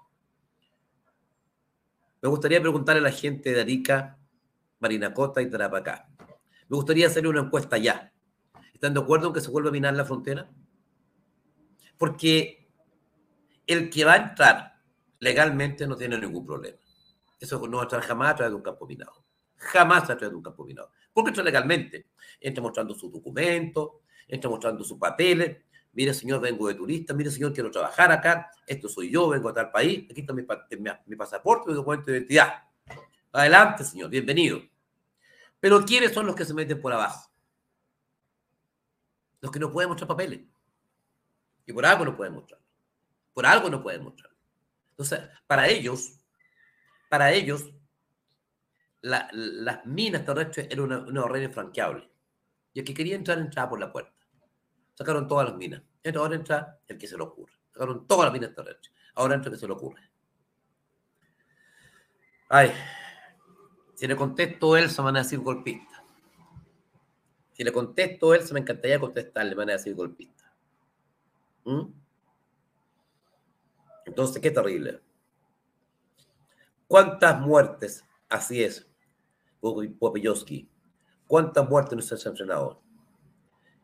Me 2.22 2.28
gustaría 2.28 2.60
preguntarle 2.60 3.00
a 3.00 3.04
la 3.04 3.12
gente 3.12 3.52
de 3.52 3.60
Arica, 3.60 4.18
Marinacota 4.78 5.40
y 5.40 5.48
Tarapacá. 5.48 6.08
Me 6.68 6.76
gustaría 6.76 7.06
hacerle 7.06 7.30
una 7.30 7.40
encuesta 7.40 7.78
ya. 7.78 8.12
¿Están 8.74 8.94
de 8.94 9.00
acuerdo 9.00 9.28
en 9.28 9.32
que 9.32 9.40
se 9.40 9.50
vuelva 9.50 9.70
a 9.70 9.72
minar 9.72 9.94
la 9.94 10.04
frontera? 10.04 10.50
Porque 11.98 12.70
el 13.66 13.90
que 13.90 14.04
va 14.04 14.12
a 14.12 14.16
entrar 14.16 14.82
legalmente 15.18 15.86
no 15.86 15.96
tiene 15.96 16.18
ningún 16.18 16.46
problema. 16.46 16.78
Eso 17.38 17.66
no 17.66 17.78
va 17.78 17.82
a 17.82 17.86
entrar 17.86 18.02
jamás 18.02 18.32
a 18.32 18.36
través 18.36 18.52
de 18.52 18.56
un 18.56 18.62
campo 18.62 18.86
minado. 18.86 19.24
Jamás 19.60 20.04
a 20.04 20.16
través 20.16 20.30
de 20.30 20.36
un 20.36 20.42
campo 20.42 20.64
minado. 20.64 20.90
Porque 21.12 21.28
entra 21.28 21.44
legalmente. 21.44 22.06
Entra 22.40 22.62
mostrando 22.62 22.94
sus 22.94 23.12
documentos, 23.12 23.90
entra 24.26 24.48
mostrando 24.48 24.82
sus 24.82 24.98
papeles. 24.98 25.58
Mire, 25.92 26.14
señor, 26.14 26.40
vengo 26.40 26.66
de 26.68 26.74
turista. 26.74 27.12
Mire, 27.12 27.30
señor, 27.30 27.52
quiero 27.52 27.70
trabajar 27.70 28.10
acá. 28.10 28.50
Esto 28.66 28.88
soy 28.88 29.10
yo, 29.10 29.28
vengo 29.28 29.50
a 29.50 29.52
tal 29.52 29.70
país. 29.70 30.06
Aquí 30.10 30.22
está 30.22 30.32
mi, 30.32 30.44
mi 31.06 31.16
pasaporte, 31.16 31.68
mi 31.68 31.74
documento 31.74 32.10
de 32.10 32.18
identidad. 32.18 32.64
Adelante, 33.32 33.84
señor, 33.84 34.08
bienvenido. 34.08 34.60
Pero 35.60 35.84
¿quiénes 35.84 36.12
son 36.12 36.26
los 36.26 36.34
que 36.34 36.44
se 36.44 36.54
meten 36.54 36.80
por 36.80 36.92
abajo? 36.92 37.30
Los 39.40 39.52
que 39.52 39.58
no 39.58 39.70
pueden 39.70 39.90
mostrar 39.90 40.08
papeles. 40.08 40.40
Y 41.66 41.72
por 41.72 41.84
algo 41.84 42.04
no 42.04 42.16
pueden 42.16 42.34
mostrar. 42.34 42.60
Por 43.34 43.46
algo 43.46 43.68
no 43.68 43.82
pueden 43.82 44.02
mostrar. 44.02 44.32
Entonces, 44.90 45.20
para 45.46 45.68
ellos, 45.68 46.18
para 47.08 47.32
ellos, 47.32 47.70
las 49.02 49.86
minas 49.86 50.24
terrestres 50.24 50.68
eran 50.70 50.84
una, 50.86 50.98
una 50.98 51.22
barrera 51.22 51.46
infranqueable. 51.46 52.10
Y 52.72 52.80
el 52.80 52.84
que 52.84 52.94
quería 52.94 53.16
entrar, 53.16 53.38
entraba 53.38 53.70
por 53.70 53.80
la 53.80 53.92
puerta. 53.92 54.12
Sacaron 54.94 55.26
todas 55.26 55.48
las 55.48 55.56
minas. 55.56 55.82
ahora 56.16 56.36
entra 56.36 56.78
el 56.86 56.98
que 56.98 57.06
se 57.06 57.16
lo 57.16 57.24
ocurre. 57.24 57.54
Sacaron 57.72 58.06
todas 58.06 58.26
las 58.26 58.32
minas 58.32 58.54
terrestres. 58.54 58.94
Ahora 59.14 59.34
entra 59.34 59.48
el 59.48 59.56
que 59.56 59.60
se 59.60 59.66
lo 59.66 59.74
ocurre. 59.74 60.10
Ay, 62.48 62.72
si 63.94 64.06
le 64.06 64.16
contesto 64.16 64.76
él, 64.76 64.90
se 64.90 65.02
van 65.02 65.16
a 65.16 65.20
decir 65.20 65.38
golpista. 65.40 66.02
Si 67.52 67.62
le 67.62 67.72
contesto 67.72 68.34
él, 68.34 68.42
se 68.42 68.54
me 68.54 68.60
encantaría 68.60 68.98
contestarle, 68.98 69.54
van 69.54 69.68
a 69.70 69.74
decir 69.74 69.94
golpista. 69.94 70.52
¿Mm? 71.64 71.92
Entonces, 74.06 74.40
qué 74.42 74.50
terrible. 74.50 75.00
¿Cuántas 76.88 77.40
muertes? 77.40 78.04
Así 78.28 78.64
es, 78.64 78.89
Popeyowski. 79.60 80.68
¿Cuántas 81.26 81.68
muertes 81.68 81.96
nos 81.96 82.12
han 82.12 82.32
entrenado? 82.32 82.82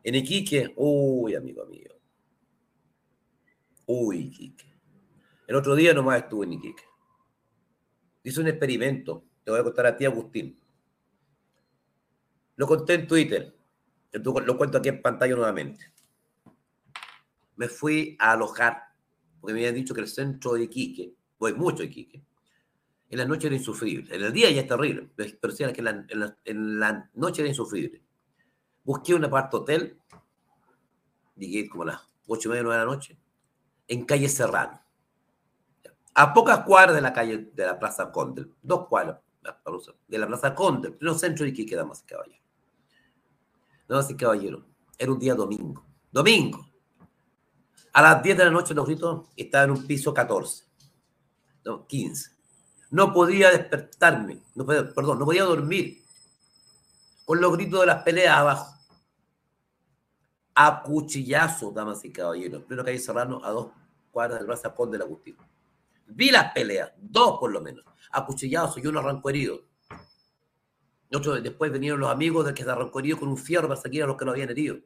En 0.03 0.15
Iquique, 0.15 0.73
uy, 0.77 1.35
amigo 1.35 1.67
mío. 1.67 1.91
Uy, 3.87 4.19
Iquique. 4.27 4.75
El 5.47 5.57
otro 5.57 5.75
día 5.75 5.95
nomás 5.95 6.23
estuve 6.23 6.47
en 6.47 6.55
Iquique. 6.55 6.83
Hice 8.25 8.41
un 8.41 8.49
experimento. 8.49 9.25
Te 9.45 9.51
voy 9.53 9.61
a 9.61 9.65
contar 9.65 9.87
a 9.87 9.97
ti, 9.97 10.05
Agustín. 10.05 10.59
Lo 12.57 12.67
conté 12.67 12.95
en 12.95 13.07
Twitter. 13.07 13.57
Lo 14.12 14.57
cuento 14.57 14.79
aquí 14.79 14.89
en 14.89 15.03
pantalla 15.03 15.37
nuevamente. 15.37 15.93
Me 17.55 17.69
fui 17.69 18.17
a 18.19 18.33
alojar, 18.33 18.83
porque 19.41 19.55
me 19.55 19.61
habían 19.61 19.75
dicho 19.75 19.95
que 19.95 20.01
el 20.01 20.09
centro 20.09 20.55
de 20.55 20.65
Iquique, 20.65 21.15
voy 21.39 21.55
mucho 21.55 21.83
a 21.83 21.87
Iquique, 21.87 22.25
en 23.09 23.19
la 23.19 23.25
noche 23.25 23.47
era 23.47 23.57
insufrible. 23.57 24.14
En 24.14 24.23
el 24.23 24.33
día 24.33 24.51
ya 24.51 24.62
es 24.62 24.66
terrible, 24.66 25.09
pero 25.14 25.53
sí, 25.53 25.64
que 25.73 25.81
en 25.81 26.81
la, 26.81 27.11
noche 27.14 27.42
era 27.42 27.49
insufrible. 27.49 28.03
Busqué 28.85 29.14
un 29.14 29.25
apart 29.25 29.53
hotel, 29.55 30.01
llegué 31.37 31.69
como 31.69 31.85
a 31.85 31.87
las 31.87 32.01
ocho 32.27 32.49
y 32.49 32.51
media, 32.51 32.62
nueve 32.64 32.79
de 32.79 32.85
la 32.85 32.90
noche, 32.90 33.19
en 33.88 34.05
calle 34.05 34.29
Serrano. 34.29 34.81
A 36.14 36.33
pocas 36.33 36.61
cuadras 36.64 36.95
de 36.95 37.01
la 37.03 37.12
calle 37.12 37.51
de 37.53 37.66
la 37.66 37.79
Plaza 37.79 38.11
Condel, 38.11 38.53
dos 38.62 38.88
cuadras 38.88 39.19
de 40.09 40.19
la 40.19 40.27
Plaza 40.27 40.55
Condel, 40.55 40.97
en 41.01 41.09
el 41.09 41.14
centro 41.14 41.45
de 41.45 41.51
Iquique, 41.51 41.77
damas 41.77 42.03
y 42.03 42.07
caballeros. 42.07 42.42
Damas 43.88 44.11
y 44.11 44.16
caballeros, 44.16 44.64
era 44.99 45.12
un 45.12 45.19
día 45.19 45.35
domingo. 45.35 45.85
Domingo. 46.11 46.66
A 47.92 48.03
las 48.03 48.23
10 48.23 48.37
de 48.37 48.45
la 48.45 48.51
noche, 48.51 48.75
los 48.75 48.87
gritos, 48.87 49.29
estaba 49.37 49.64
en 49.64 49.71
un 49.71 49.87
piso 49.87 50.12
14. 50.12 50.64
No, 51.64 51.87
15 51.87 52.36
No 52.90 53.12
podía 53.12 53.51
despertarme, 53.51 54.42
no 54.55 54.64
podía, 54.64 54.92
perdón, 54.94 55.18
no 55.18 55.25
podía 55.25 55.44
dormir 55.44 56.03
con 57.25 57.40
los 57.40 57.53
gritos 57.53 57.81
de 57.81 57.87
las 57.87 58.03
peleas 58.03 58.38
abajo. 58.38 58.75
A 60.55 60.83
cuchillazo, 60.83 61.72
damas 61.72 62.05
y 62.05 62.12
caballeros. 62.12 62.62
Pleno 62.62 62.85
calle 62.85 62.99
Serrano, 62.99 63.44
a 63.44 63.51
dos 63.51 63.72
cuadras 64.11 64.38
del 64.38 64.46
Plaza 64.46 64.75
Conde 64.75 64.96
de 64.96 65.05
Agustín. 65.05 65.37
Vi 66.07 66.31
las 66.31 66.53
peleas, 66.53 66.92
dos 66.96 67.38
por 67.38 67.51
lo 67.53 67.61
menos. 67.61 67.85
A 68.12 68.25
cuchillazo 68.25 68.81
y 68.81 68.87
uno 68.87 69.01
arrancó 69.01 69.29
herido. 69.29 69.66
Después 71.42 71.72
vinieron 71.72 72.01
los 72.01 72.11
amigos 72.11 72.44
del 72.46 72.55
que 72.55 72.64
se 72.64 72.70
arrancó 72.70 73.01
herido 73.01 73.18
con 73.18 73.29
un 73.29 73.37
fierro 73.37 73.68
para 73.68 73.81
sacar 73.81 74.03
a 74.03 74.07
los 74.07 74.16
que 74.16 74.25
lo 74.25 74.31
habían 74.31 74.51
herido. 74.51 74.79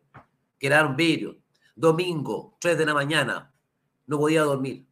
Quedaron 0.59 0.97
vidrio. 0.97 1.39
Domingo, 1.77 2.57
3 2.61 2.77
de 2.79 2.87
la 2.87 2.95
mañana. 2.95 3.55
No 4.07 4.19
podía 4.19 4.43
dormir. 4.43 4.87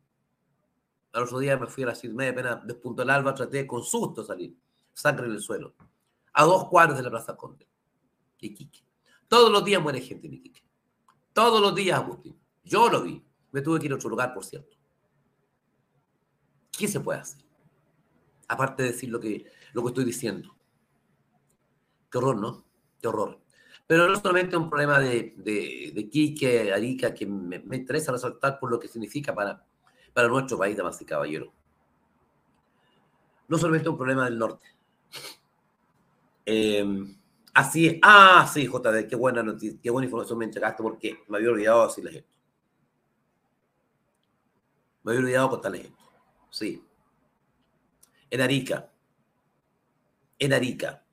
Al 1.13 1.23
otro 1.23 1.39
día 1.39 1.57
me 1.57 1.67
fui 1.67 1.85
a 1.85 1.87
las 1.87 1.99
seis 1.99 2.13
media, 2.13 2.33
apenas 2.33 2.67
despuntó 2.67 3.03
el 3.03 3.11
alba, 3.11 3.35
traté 3.35 3.67
con 3.67 3.83
susto 3.83 4.23
salir. 4.25 4.57
Sangre 4.93 5.27
en 5.27 5.33
el 5.33 5.41
suelo. 5.41 5.75
A 6.33 6.45
dos 6.45 6.69
cuadros 6.69 6.97
de 6.97 7.03
la 7.03 7.11
Plaza 7.11 7.37
Conde. 7.37 7.67
Iquique. 8.41 8.81
Todos 9.27 9.51
los 9.51 9.65
días 9.65 9.83
muere 9.83 10.01
gente 10.01 10.27
en 10.27 10.35
Iquique. 10.35 10.63
Todos 11.33 11.61
los 11.61 11.75
días, 11.75 11.99
Agustín. 11.99 12.39
Yo 12.65 12.89
lo 12.89 13.03
vi. 13.03 13.25
Me 13.53 13.63
tuve 13.63 13.79
que 13.79 13.87
ir 13.87 13.93
a 13.93 13.97
otro 13.97 14.11
lugar, 14.11 14.35
por 14.35 14.45
cierto. 14.45 14.77
¿Qué 16.71 16.87
se 16.87 17.01
puede 17.01 17.21
hacer? 17.21 17.45
Aparte 18.49 18.83
de 18.83 18.93
decir 18.93 19.11
lo 19.11 19.21
que, 19.21 19.47
lo 19.73 19.83
que 19.83 19.89
estoy 19.89 20.05
diciendo. 20.05 20.57
Qué 22.11 22.19
horror, 22.19 22.37
¿no? 22.37 22.65
Qué 23.01 23.09
horror. 23.09 23.41
Pero 23.87 24.09
no 24.09 24.17
solamente 24.17 24.57
un 24.57 24.69
problema 24.69 24.99
de, 24.99 25.35
de, 25.39 25.93
de 25.95 26.11
Quique, 26.11 26.73
Arica, 26.73 27.15
que 27.15 27.27
me, 27.27 27.59
me, 27.61 27.77
interesa 27.77 28.13
resaltar 28.13 28.59
por 28.59 28.71
lo 28.71 28.79
que 28.79 28.87
significa 28.87 29.35
para, 29.35 29.65
para 30.19 30.27
nuestro 30.27 30.59
país, 30.59 30.77
damas 30.77 31.01
y 31.01 31.05
caballeros. 31.05 31.49
No 33.47 33.57
solamente 33.57 33.89
un 33.89 33.97
problema 33.97 34.25
del 34.25 34.37
norte. 34.37 34.67
Eh, 36.45 36.85
así 37.55 37.87
es. 37.87 37.99
Ah, 38.03 38.51
sí, 38.53 38.67
JD, 38.67 39.07
qué 39.09 39.15
buena 39.15 39.45
noticia, 39.45 39.79
qué 39.81 39.91
buena 39.91 40.07
información 40.07 40.41
me 40.41 40.47
entregaste 40.47 40.83
porque 40.83 41.23
me 41.29 41.37
había 41.37 41.51
olvidado 41.51 41.87
decirles 41.87 42.17
esto. 42.17 42.37
Me 45.05 45.13
había 45.13 45.21
olvidado 45.21 45.51
contarles 45.51 45.85
esto. 45.85 46.05
Sí. 46.51 46.85
En 48.29 48.41
Arica. 48.41 48.91
En 50.41 50.53
Arica 50.53 51.05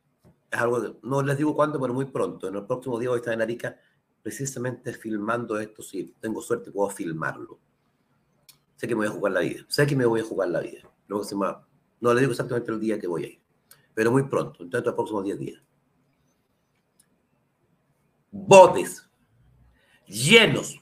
es 0.49 0.59
algo 0.59 0.97
no 1.03 1.21
les 1.21 1.37
digo 1.37 1.55
cuándo, 1.55 1.79
pero 1.79 1.93
muy 1.93 2.05
pronto. 2.05 2.47
En 2.47 2.55
el 2.55 2.65
próximo 2.65 2.97
día 2.97 3.09
voy 3.09 3.17
a 3.17 3.19
estar 3.19 3.35
en 3.35 3.43
Arica 3.43 3.79
precisamente 4.23 4.93
filmando 4.93 5.59
esto. 5.59 5.83
Si 5.83 6.05
tengo 6.19 6.41
suerte, 6.41 6.71
puedo 6.71 6.89
filmarlo. 6.89 7.59
Que 8.87 8.95
me 8.95 9.05
voy 9.05 9.07
a 9.07 9.11
jugar 9.11 9.33
la 9.33 9.39
vida. 9.41 9.65
Sé 9.67 9.87
que 9.87 9.95
me 9.95 10.05
voy 10.05 10.21
a 10.21 10.23
jugar 10.23 10.49
la 10.49 10.59
vida. 10.59 10.81
no 11.07 12.13
le 12.13 12.19
digo 12.19 12.31
exactamente 12.31 12.71
el 12.71 12.79
día 12.79 12.99
que 12.99 13.07
voy 13.07 13.23
a 13.23 13.27
ir, 13.27 13.41
pero 13.93 14.11
muy 14.11 14.23
pronto, 14.23 14.63
dentro 14.63 14.81
de 14.81 14.85
los 14.85 14.95
próximos 14.95 15.23
10 15.23 15.39
días. 15.39 15.61
Botes 18.31 19.09
llenos, 20.07 20.79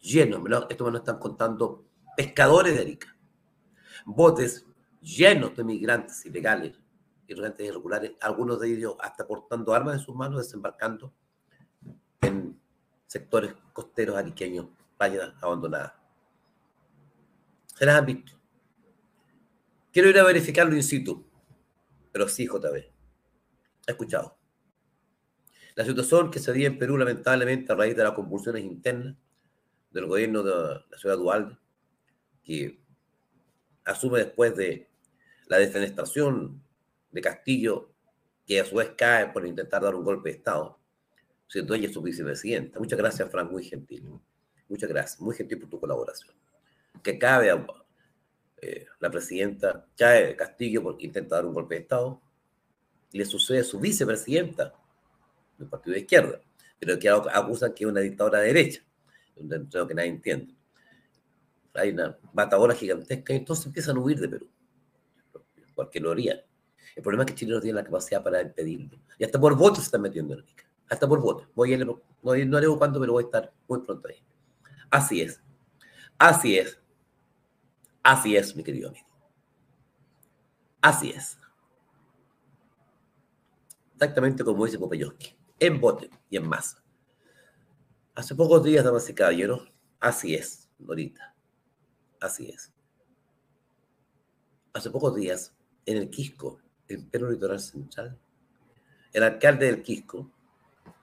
llenos, 0.00 0.40
esto 0.68 0.84
me 0.84 0.90
lo 0.90 0.98
están 0.98 1.18
contando 1.18 1.84
pescadores 2.16 2.74
de 2.74 2.80
Arica. 2.80 3.16
Botes 4.04 4.66
llenos 5.00 5.56
de 5.56 5.64
migrantes 5.64 6.24
ilegales 6.26 6.76
y 7.28 7.34
irregulares, 7.62 8.12
algunos 8.20 8.58
de 8.58 8.72
ellos 8.72 8.96
hasta 8.98 9.26
portando 9.26 9.72
armas 9.72 9.96
en 9.96 10.00
sus 10.00 10.16
manos, 10.16 10.38
desembarcando 10.38 11.12
en 12.20 12.60
sectores 13.06 13.54
costeros 13.72 14.16
ariqueños, 14.16 14.66
playas 14.98 15.32
abandonadas. 15.40 15.99
Se 17.80 17.86
las 17.86 17.96
han 17.96 18.04
visto. 18.04 18.34
Quiero 19.90 20.10
ir 20.10 20.18
a 20.18 20.24
verificarlo 20.24 20.76
in 20.76 20.82
situ, 20.82 21.24
pero 22.12 22.28
sí, 22.28 22.44
JB. 22.44 22.76
He 22.76 22.90
escuchado. 23.86 24.36
La 25.76 25.86
situación 25.86 26.30
que 26.30 26.40
se 26.40 26.52
dio 26.52 26.66
en 26.66 26.78
Perú, 26.78 26.98
lamentablemente, 26.98 27.72
a 27.72 27.76
raíz 27.76 27.96
de 27.96 28.04
las 28.04 28.12
convulsiones 28.12 28.64
internas 28.64 29.16
del 29.92 30.04
gobierno 30.04 30.42
de 30.42 30.52
la 30.90 30.98
ciudad 30.98 31.16
dual, 31.16 31.58
que 32.44 32.82
asume 33.86 34.18
después 34.18 34.54
de 34.54 34.90
la 35.46 35.56
defenestración 35.56 36.62
de 37.12 37.20
Castillo, 37.22 37.94
que 38.46 38.60
a 38.60 38.66
su 38.66 38.74
vez 38.74 38.90
cae 38.94 39.28
por 39.28 39.46
intentar 39.46 39.80
dar 39.80 39.94
un 39.94 40.04
golpe 40.04 40.28
de 40.28 40.36
Estado, 40.36 40.78
siendo 41.48 41.72
ella 41.72 41.90
su 41.90 42.02
vicepresidenta. 42.02 42.78
Muchas 42.78 42.98
gracias, 42.98 43.30
Frank, 43.30 43.50
muy 43.50 43.64
gentil. 43.64 44.20
Muchas 44.68 44.90
gracias, 44.90 45.18
muy 45.18 45.34
gentil 45.34 45.60
por 45.60 45.70
tu 45.70 45.80
colaboración. 45.80 46.34
Que 47.02 47.18
cabe 47.18 47.50
a 47.50 47.66
eh, 48.62 48.86
la 48.98 49.10
presidenta, 49.10 49.86
cae 49.96 50.36
Castillo 50.36 50.82
porque 50.82 51.06
intenta 51.06 51.36
dar 51.36 51.46
un 51.46 51.54
golpe 51.54 51.76
de 51.76 51.80
Estado, 51.82 52.20
y 53.12 53.18
le 53.18 53.24
sucede 53.24 53.60
a 53.60 53.64
su 53.64 53.80
vicepresidenta 53.80 54.74
del 55.58 55.68
partido 55.68 55.94
de 55.94 56.00
izquierda, 56.00 56.40
pero 56.78 56.98
que 56.98 57.08
acusan 57.08 57.72
que 57.74 57.84
es 57.84 57.90
una 57.90 58.00
dictadura 58.00 58.40
de 58.40 58.46
derecha, 58.48 58.82
lo 59.72 59.86
que 59.86 59.94
nadie 59.94 60.10
entiende. 60.10 60.54
Hay 61.74 61.90
una 61.90 62.18
batadora 62.32 62.74
gigantesca 62.74 63.32
y 63.32 63.36
entonces 63.36 63.66
empiezan 63.66 63.96
a 63.96 64.00
huir 64.00 64.18
de 64.20 64.28
Perú, 64.28 64.48
porque 65.74 66.00
lo 66.00 66.10
harían. 66.10 66.40
El 66.96 67.02
problema 67.02 67.24
es 67.24 67.30
que 67.30 67.36
Chile 67.36 67.54
no 67.54 67.60
tiene 67.60 67.76
la 67.76 67.84
capacidad 67.84 68.22
para 68.22 68.42
impedirlo. 68.42 68.98
Y 69.18 69.24
hasta 69.24 69.40
por 69.40 69.56
voto 69.56 69.76
se 69.76 69.82
está 69.82 69.98
metiendo 69.98 70.34
en 70.34 70.40
Arica. 70.40 70.64
Hasta 70.88 71.08
por 71.08 71.20
voto. 71.20 71.48
Voy 71.54 71.72
a, 71.72 71.78
no, 71.78 72.02
no 72.22 72.32
haré 72.32 72.66
cuándo, 72.76 72.98
pero 72.98 73.12
voy 73.12 73.22
a 73.22 73.26
estar 73.26 73.52
muy 73.68 73.80
pronto 73.80 74.08
ahí. 74.08 74.16
Así 74.90 75.22
es. 75.22 75.40
Así 76.18 76.58
es. 76.58 76.79
Así 78.02 78.36
es, 78.36 78.56
mi 78.56 78.62
querido 78.62 78.88
amigo. 78.88 79.06
Así 80.80 81.10
es. 81.10 81.38
Exactamente 83.94 84.42
como 84.44 84.64
dice 84.64 84.78
Popeyowski. 84.78 85.36
En 85.58 85.80
bote 85.80 86.10
y 86.30 86.38
en 86.38 86.48
masa. 86.48 86.82
Hace 88.14 88.34
pocos 88.34 88.64
días, 88.64 88.84
damas 88.84 89.08
y 89.10 89.14
caballeros, 89.14 89.70
así 90.00 90.34
es, 90.34 90.70
Norita. 90.78 91.34
Así 92.18 92.48
es. 92.48 92.72
Hace 94.72 94.90
pocos 94.90 95.14
días, 95.14 95.54
en 95.84 95.98
el 95.98 96.10
Quisco, 96.10 96.60
en 96.88 97.08
pleno 97.10 97.30
litoral 97.30 97.60
central. 97.60 98.18
El 99.12 99.22
alcalde 99.22 99.66
del 99.66 99.82
Quisco, 99.82 100.30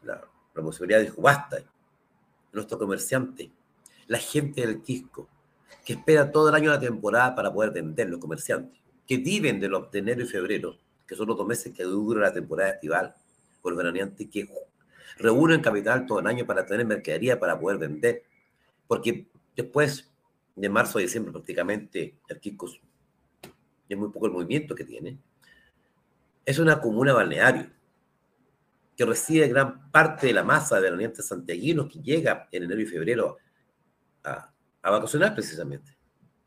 la, 0.04 0.28
la 0.56 0.62
municipalidad 0.62 1.02
dijo, 1.02 1.22
basta, 1.22 1.58
nuestro 2.52 2.80
comerciante, 2.80 3.52
la 4.08 4.18
gente 4.18 4.62
del 4.62 4.82
Quisco, 4.82 5.30
que 5.86 5.93
espera 5.93 6.32
todo 6.32 6.49
el 6.49 6.56
año 6.56 6.71
la 6.71 6.80
temporada 6.80 7.34
para 7.36 7.53
poder 7.53 7.71
vender, 7.71 8.10
los 8.10 8.19
comerciantes, 8.19 8.80
que 9.08 9.17
viven 9.17 9.60
de 9.60 9.69
los 9.69 9.89
de 9.91 9.99
enero 9.99 10.21
y 10.21 10.25
febrero, 10.25 10.77
que 11.08 11.15
son 11.15 11.27
los 11.27 11.38
dos 11.38 11.47
meses 11.47 11.73
que 11.73 11.84
dura 11.84 12.21
la 12.21 12.34
temporada 12.34 12.71
estival, 12.71 13.15
por 13.62 13.75
veraneante, 13.75 14.30
que 14.30 14.49
reúnen 15.17 15.62
capital 15.62 16.06
todo 16.06 16.19
el 16.19 16.27
año 16.27 16.45
para 16.45 16.65
tener 16.65 16.86
mercadería 16.86 17.39
para 17.39 17.60
poder 17.60 17.77
vender, 17.77 18.23
porque 18.88 19.27
después 19.56 20.12
de 20.56 20.69
marzo 20.69 20.97
a 20.97 21.01
diciembre 21.01 21.32
prácticamente 21.32 22.15
el 22.27 22.39
Quisco 22.39 22.67
es 23.88 23.97
muy 23.97 24.10
poco 24.10 24.25
el 24.25 24.34
movimiento 24.34 24.75
que 24.75 24.84
tiene, 24.84 25.17
es 26.45 26.60
una 26.60 26.80
comuna 26.80 27.13
balneario 27.13 27.69
que 28.95 29.06
recibe 29.06 29.47
gran 29.47 29.91
parte 29.91 30.27
de 30.27 30.34
la 30.34 30.43
masa 30.43 30.82
de 30.82 30.89
los 30.89 31.25
santiaguinos 31.25 31.88
que 31.91 31.99
llega 31.99 32.47
en 32.51 32.63
enero 32.63 32.82
y 32.82 32.86
febrero 32.86 33.38
a, 34.23 34.51
a 34.82 34.92
vacacionar 34.92 35.34
precisamente, 35.34 35.98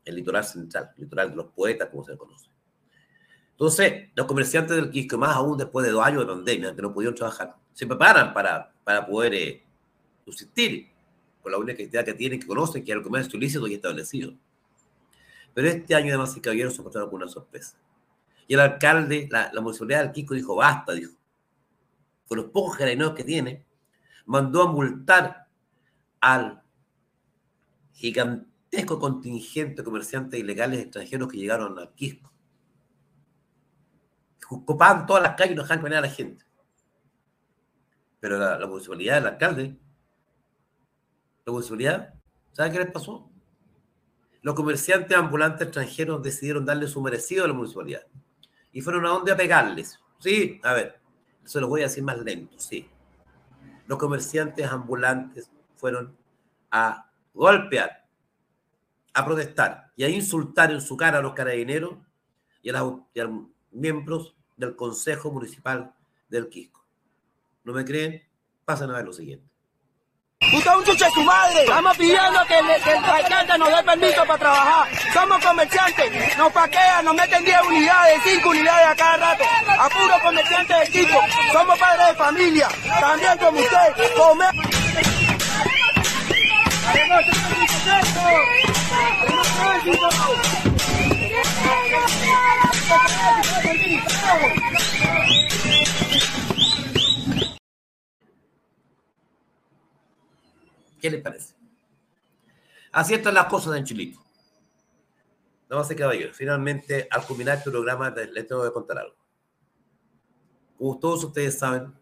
el 0.05 0.15
litoral 0.15 0.43
central, 0.43 0.91
el 0.97 1.03
litoral 1.03 1.29
de 1.29 1.35
los 1.35 1.47
poetas, 1.47 1.89
como 1.89 2.03
se 2.03 2.11
le 2.11 2.17
conoce. 2.17 2.49
Entonces, 3.51 4.09
los 4.15 4.25
comerciantes 4.25 4.75
del 4.75 4.89
Quisco, 4.89 5.17
más 5.17 5.35
aún 5.35 5.57
después 5.57 5.85
de 5.85 5.91
dos 5.91 6.03
años 6.03 6.21
de 6.21 6.33
pandemia, 6.33 6.75
que 6.75 6.81
no 6.81 6.93
pudieron 6.93 7.13
trabajar, 7.13 7.55
se 7.73 7.85
preparan 7.85 8.33
para, 8.33 8.73
para 8.83 9.05
poder 9.05 9.33
eh, 9.35 9.63
subsistir 10.25 10.89
con 11.41 11.51
la 11.51 11.57
única 11.57 11.73
actividad 11.73 12.05
que 12.05 12.13
tienen, 12.13 12.39
que 12.39 12.47
conocen, 12.47 12.83
que 12.83 12.91
es 12.91 12.97
el 12.97 13.03
comercio 13.03 13.37
ilícito 13.37 13.67
y 13.67 13.75
establecido. 13.75 14.33
Pero 15.53 15.67
este 15.67 15.95
año, 15.95 16.09
además, 16.09 16.35
y 16.35 16.41
caballeros, 16.41 16.73
se 16.73 16.81
encontraron 16.81 17.09
con 17.09 17.21
una 17.21 17.31
sorpresa. 17.31 17.77
Y 18.47 18.53
el 18.53 18.59
alcalde, 18.59 19.27
la, 19.29 19.51
municipalidad 19.61 20.03
del 20.03 20.11
Quisco 20.11 20.33
dijo, 20.33 20.55
basta, 20.55 20.93
dijo. 20.93 21.13
Con 22.27 22.37
los 22.37 22.47
pocos 22.47 22.77
jaraneos 22.77 23.13
que 23.13 23.23
tiene, 23.23 23.65
mandó 24.25 24.63
a 24.63 24.71
multar 24.71 25.47
al 26.21 26.60
gigantesco 27.93 28.99
contingente 28.99 29.81
de 29.81 29.83
comerciantes 29.83 30.39
ilegales 30.39 30.79
extranjeros 30.79 31.31
que 31.31 31.37
llegaron 31.37 31.77
al 31.77 31.93
Quisco. 31.93 32.31
Copaban 34.65 35.05
todas 35.05 35.23
las 35.23 35.35
calles 35.35 35.53
y 35.53 35.55
no 35.55 35.61
dejaban 35.61 35.83
venir 35.83 35.97
a 35.97 36.01
la 36.01 36.09
gente. 36.09 36.45
Pero 38.19 38.37
la, 38.37 38.67
municipalidad, 38.67 39.17
el 39.17 39.27
alcalde, 39.27 39.77
la 41.45 41.51
municipalidad, 41.53 42.13
¿sabe 42.51 42.71
qué 42.71 42.79
les 42.79 42.91
pasó? 42.91 43.31
Los 44.41 44.55
comerciantes 44.55 45.17
ambulantes 45.17 45.67
extranjeros 45.67 46.21
decidieron 46.21 46.65
darle 46.65 46.87
su 46.87 47.01
merecido 47.01 47.45
a 47.45 47.47
la 47.47 47.53
municipalidad 47.53 48.05
y 48.71 48.81
fueron 48.81 49.05
a 49.05 49.09
donde 49.09 49.31
a 49.31 49.37
pegarles. 49.37 49.99
Sí, 50.19 50.59
a 50.63 50.73
ver, 50.73 50.99
se 51.43 51.59
lo 51.59 51.67
voy 51.67 51.81
a 51.81 51.85
decir 51.85 52.03
más 52.03 52.17
lento, 52.19 52.59
sí. 52.59 52.87
Los 53.87 53.97
comerciantes 53.97 54.67
ambulantes 54.67 55.49
fueron 55.75 56.15
a 56.69 57.10
golpear 57.33 58.05
a 59.13 59.25
protestar 59.25 59.91
y 59.95 60.03
a 60.03 60.09
insultar 60.09 60.71
en 60.71 60.81
su 60.81 60.95
cara 60.97 61.19
a 61.19 61.21
los 61.21 61.33
carabineros 61.33 61.95
y 62.61 62.69
a, 62.69 62.73
los, 62.73 63.01
miembros 63.71 64.35
del 64.57 64.75
Consejo 64.75 65.31
Municipal 65.31 65.93
del 66.29 66.49
Quisco. 66.49 66.85
¿No 67.63 67.73
me 67.73 67.85
creen? 67.85 68.23
Pasen 68.65 68.89
a 68.89 68.93
ver 68.93 69.05
lo 69.05 69.13
siguiente. 69.13 69.51
Usted 70.53 70.71
es 70.71 70.77
un 70.77 70.83
chuche 70.83 71.05
su 71.13 71.23
madre. 71.23 71.61
Estamos 71.61 71.97
pidiendo 71.97 72.39
que, 72.47 72.57
el 72.57 73.03
alcalde 73.05 73.57
nos 73.57 73.69
dé 73.69 73.83
permiso 73.83 74.25
para 74.25 74.39
trabajar. 74.39 74.89
Somos 75.13 75.45
comerciantes. 75.45 76.37
Nos 76.37 76.51
paquean, 76.51 77.05
nos 77.05 77.15
meten 77.15 77.45
10 77.45 77.61
unidades, 77.67 78.21
5 78.23 78.49
unidades 78.49 78.87
a 78.87 78.95
cada 78.95 79.17
rato. 79.17 79.43
A 79.79 79.89
puro 79.89 80.13
comerciantes 80.23 80.77
de 80.77 80.83
equipo. 80.99 81.19
Somos 81.53 81.77
padres 81.77 82.07
de 82.07 82.15
familia. 82.15 82.67
También 82.99 83.37
como 83.37 83.59
usted. 83.59 84.13
Comer. 84.17 84.80
¿Qué 101.01 101.09
les 101.09 101.21
parece? 101.21 101.55
Así 102.91 103.15
están 103.15 103.33
las 103.33 103.45
cosas 103.45 103.75
en 103.75 103.83
Chilito. 103.83 104.19
No 105.69 105.83
sé 105.83 105.95
caballero. 105.95 106.33
Finalmente, 106.33 107.07
al 107.09 107.25
culminar 107.25 107.57
este 107.57 107.71
programa, 107.71 108.09
les 108.11 108.47
tengo 108.47 108.63
que 108.63 108.71
contar 108.71 108.99
algo. 108.99 109.15
Como 110.77 110.99
todos 110.99 111.23
ustedes 111.23 111.57
saben, 111.57 111.93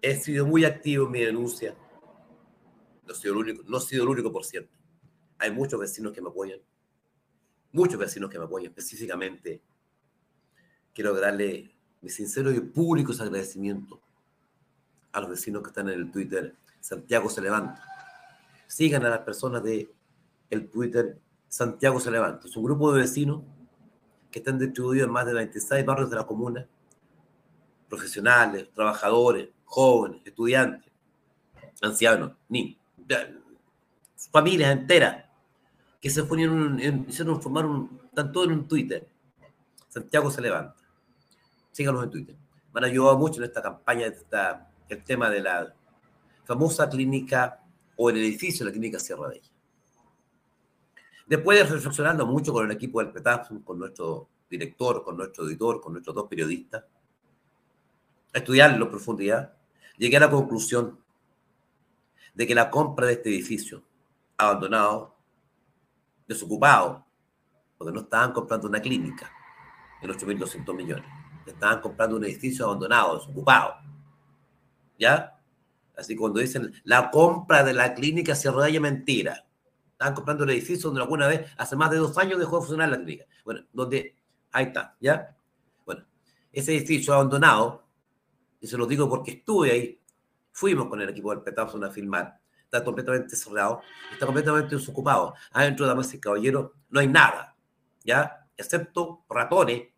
he 0.00 0.14
sido 0.16 0.46
muy 0.46 0.64
activo 0.64 1.06
en 1.06 1.10
mi 1.10 1.20
denuncia. 1.20 1.74
No 3.10 3.16
he 3.16 3.18
sido 3.18 3.32
el 3.34 3.38
único, 3.40 3.62
no 3.66 3.78
he 3.78 3.80
sido 3.80 4.04
el 4.04 4.08
único 4.08 4.30
por 4.30 4.44
cierto. 4.44 4.70
Hay 5.38 5.50
muchos 5.50 5.80
vecinos 5.80 6.12
que 6.12 6.22
me 6.22 6.28
apoyan. 6.28 6.60
Muchos 7.72 7.98
vecinos 7.98 8.30
que 8.30 8.38
me 8.38 8.44
apoyan. 8.44 8.70
Específicamente, 8.70 9.60
quiero 10.94 11.12
darle 11.18 11.74
mi 12.00 12.08
sincero 12.08 12.52
y 12.52 12.60
público 12.60 13.12
agradecimiento 13.12 14.00
a 15.10 15.20
los 15.20 15.30
vecinos 15.30 15.62
que 15.62 15.70
están 15.70 15.88
en 15.88 15.98
el 15.98 16.12
Twitter 16.12 16.54
Santiago 16.78 17.28
se 17.28 17.40
levanta. 17.40 17.82
Sigan 18.68 19.04
a 19.04 19.10
las 19.10 19.20
personas 19.20 19.64
de 19.64 19.92
el 20.48 20.70
Twitter 20.70 21.18
Santiago 21.48 21.98
se 21.98 22.12
levanta. 22.12 22.46
Es 22.46 22.56
un 22.56 22.62
grupo 22.62 22.92
de 22.92 23.00
vecinos 23.00 23.42
que 24.30 24.38
están 24.38 24.56
distribuidos 24.56 25.08
en 25.08 25.12
más 25.12 25.26
de 25.26 25.34
26 25.34 25.84
barrios 25.84 26.10
de 26.10 26.16
la 26.16 26.26
comuna, 26.28 26.64
profesionales, 27.88 28.68
trabajadores, 28.72 29.48
jóvenes, 29.64 30.22
estudiantes, 30.24 30.92
ancianos, 31.82 32.36
niños, 32.48 32.79
familias 34.30 34.72
enteras 34.72 35.24
que 36.00 36.10
se 36.10 36.22
fueron, 36.24 36.80
hicieron 37.08 37.40
formar 37.42 37.66
un, 37.66 38.00
están 38.04 38.32
todos 38.32 38.46
en 38.46 38.52
un 38.54 38.68
Twitter. 38.68 39.06
Santiago 39.88 40.30
se 40.30 40.40
levanta. 40.40 40.76
Síganos 41.72 42.04
en 42.04 42.10
Twitter. 42.10 42.36
Me 42.72 42.78
han 42.78 42.84
ayudado 42.84 43.18
mucho 43.18 43.40
en 43.40 43.44
esta 43.44 43.60
campaña, 43.60 44.06
esta, 44.06 44.70
el 44.88 45.04
tema 45.04 45.28
de 45.28 45.40
la 45.40 45.74
famosa 46.44 46.88
clínica 46.88 47.60
o 47.96 48.10
el 48.10 48.16
edificio 48.16 48.64
de 48.64 48.70
la 48.70 48.72
clínica 48.72 48.98
Sierra 48.98 49.28
de 49.28 49.36
ella. 49.36 49.50
Después 51.26 51.58
de 51.58 51.64
reflexionando 51.64 52.26
mucho 52.26 52.52
con 52.52 52.64
el 52.64 52.72
equipo 52.72 53.00
del 53.00 53.12
PETAP, 53.12 53.62
con 53.64 53.78
nuestro 53.78 54.28
director, 54.48 55.04
con 55.04 55.16
nuestro 55.16 55.46
editor, 55.46 55.80
con 55.80 55.92
nuestros 55.92 56.14
dos 56.14 56.28
periodistas, 56.28 56.84
estudiarlo 58.32 58.84
en 58.84 58.90
profundidad, 58.90 59.54
llegué 59.96 60.16
a 60.16 60.20
la 60.20 60.30
conclusión 60.30 60.99
de 62.40 62.46
que 62.46 62.54
la 62.54 62.70
compra 62.70 63.06
de 63.06 63.12
este 63.12 63.28
edificio 63.28 63.82
abandonado, 64.38 65.14
desocupado, 66.26 67.04
porque 67.76 67.92
no 67.92 68.00
estaban 68.00 68.32
comprando 68.32 68.66
una 68.66 68.80
clínica 68.80 69.30
en 70.00 70.08
8.200 70.10 70.74
millones, 70.74 71.04
estaban 71.44 71.82
comprando 71.82 72.16
un 72.16 72.24
edificio 72.24 72.64
abandonado, 72.64 73.18
desocupado. 73.18 73.74
¿Ya? 74.98 75.38
Así 75.94 76.16
cuando 76.16 76.40
dicen 76.40 76.72
la 76.84 77.10
compra 77.10 77.62
de 77.62 77.74
la 77.74 77.92
clínica 77.92 78.34
Sierra 78.34 78.64
de 78.64 78.80
mentira. 78.80 79.44
Estaban 79.92 80.14
comprando 80.14 80.44
el 80.44 80.50
edificio 80.50 80.88
donde 80.88 81.02
alguna 81.02 81.28
vez, 81.28 81.46
hace 81.58 81.76
más 81.76 81.90
de 81.90 81.98
dos 81.98 82.16
años, 82.16 82.38
dejó 82.38 82.56
de 82.56 82.62
funcionar 82.62 82.88
la 82.88 82.96
clínica. 82.96 83.26
Bueno, 83.44 83.66
donde, 83.70 84.16
ahí 84.50 84.64
está, 84.64 84.96
¿ya? 84.98 85.36
Bueno, 85.84 86.06
ese 86.50 86.74
edificio 86.74 87.12
abandonado, 87.12 87.84
y 88.62 88.66
se 88.66 88.78
lo 88.78 88.86
digo 88.86 89.10
porque 89.10 89.32
estuve 89.32 89.72
ahí, 89.72 89.99
fuimos 90.52 90.88
con 90.88 91.00
el 91.00 91.08
equipo 91.08 91.30
del 91.30 91.42
Petapson 91.42 91.84
a 91.84 91.90
filmar, 91.90 92.40
está 92.64 92.84
completamente 92.84 93.34
cerrado, 93.36 93.82
está 94.12 94.26
completamente 94.26 94.76
desocupado. 94.76 95.34
Adentro, 95.52 95.86
damas 95.86 96.12
y 96.14 96.20
caballeros, 96.20 96.70
no 96.88 97.00
hay 97.00 97.08
nada, 97.08 97.56
¿ya? 98.04 98.46
Excepto 98.56 99.24
ratones 99.28 99.88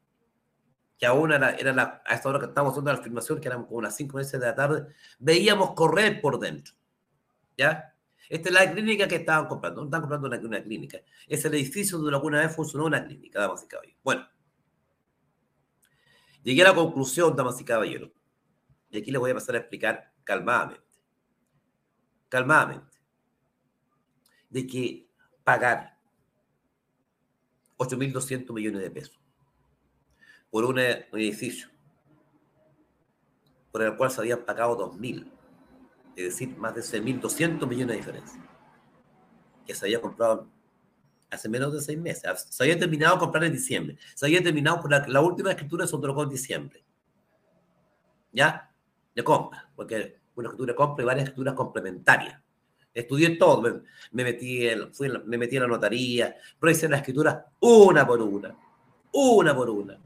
que 0.99 1.07
aún 1.07 1.33
era, 1.33 1.51
era 1.57 1.73
la, 1.73 2.03
a 2.07 2.15
esta 2.15 2.29
hora 2.29 2.39
que 2.39 2.47
estábamos 2.47 2.73
haciendo 2.73 2.93
la 2.93 3.03
filmación, 3.03 3.41
que 3.41 3.49
eran 3.49 3.65
como 3.65 3.79
unas 3.79 3.97
5 3.97 4.17
meses 4.17 4.41
de 4.41 4.47
la 4.47 4.55
tarde, 4.55 4.87
veíamos 5.19 5.73
correr 5.73 6.21
por 6.21 6.39
dentro. 6.39 6.75
¿Ya? 7.57 7.93
Esta 8.29 8.49
es 8.49 8.55
la 8.55 8.73
clínica 8.73 9.09
que 9.09 9.17
estaban 9.17 9.47
comprando. 9.47 9.81
No 9.81 9.87
estaban 9.89 10.09
comprando 10.09 10.29
una, 10.29 10.39
una 10.47 10.63
clínica. 10.63 10.99
Es 11.27 11.45
el 11.45 11.55
edificio 11.55 11.99
donde 11.99 12.15
alguna 12.15 12.41
vez 12.41 12.55
funcionó 12.55 12.87
una 12.87 13.05
clínica, 13.05 13.41
damas 13.41 13.65
y 13.65 13.67
caballeros. 13.67 14.01
Bueno, 14.05 14.27
llegué 16.43 16.63
a 16.63 16.69
la 16.69 16.75
conclusión, 16.75 17.35
damas 17.35 17.61
y 17.61 17.65
caballeros, 17.65 18.11
y 18.91 18.99
aquí 18.99 19.11
les 19.11 19.21
voy 19.21 19.33
a 19.33 19.35
pasar 19.35 19.57
a 19.57 19.59
explicar 19.59 20.12
calmadamente, 20.25 20.83
calmadamente, 22.29 22.99
de 24.51 24.67
que 24.67 25.09
pagar 25.45 25.99
8.200 27.79 28.53
millones 28.53 28.83
de 28.83 28.91
pesos 28.91 29.21
por 30.51 30.65
un 30.65 30.79
edificio 30.79 31.69
por 33.71 33.83
el 33.83 33.97
cual 33.97 34.11
se 34.11 34.21
habían 34.21 34.45
pagado 34.45 34.77
2.000, 34.93 35.27
es 36.15 36.25
decir, 36.25 36.57
más 36.59 36.75
de 36.75 36.83
6.200 36.83 37.67
millones 37.67 37.89
de 37.89 37.97
diferencia, 37.97 38.43
que 39.67 39.75
se 39.75 39.87
había 39.87 40.01
comprado 40.01 40.51
hace 41.33 41.49
menos 41.49 41.73
de 41.73 41.81
seis 41.81 41.99
meses. 41.99 42.47
Se 42.51 42.63
había 42.63 42.79
terminado 42.79 43.15
de 43.15 43.21
comprar 43.21 43.45
en 43.45 43.53
diciembre. 43.53 43.97
Se 44.15 44.27
había 44.27 44.43
terminado 44.43 44.81
por 44.81 44.91
la, 44.91 45.21
última 45.21 45.51
escritura 45.51 45.87
se 45.87 45.97
otorgó 45.97 46.25
en 46.25 46.29
diciembre. 46.29 46.85
¿Ya? 48.33 48.72
De 49.15 49.23
compra, 49.23 49.71
porque 49.75 50.21
una 50.35 50.49
escritura 50.49 50.73
de 50.73 50.77
compra 50.77 51.03
y 51.03 51.07
varias 51.07 51.25
escrituras 51.25 51.55
complementarias. 51.55 52.41
Estudié 52.95 53.37
todo, 53.37 53.63
me, 54.13 54.25
metí, 54.25 54.69
en, 54.69 54.93
fui, 54.93 55.11
me 55.25 55.39
metí 55.39 55.57
en 55.57 55.63
la 55.63 55.69
notaría, 55.69 56.37
pero 56.59 56.71
hice 56.71 56.89
la 56.89 56.99
escritura 56.99 57.47
una 57.61 58.07
por 58.07 58.21
una, 58.21 58.55
una 59.13 59.55
por 59.57 59.71
una 59.71 59.99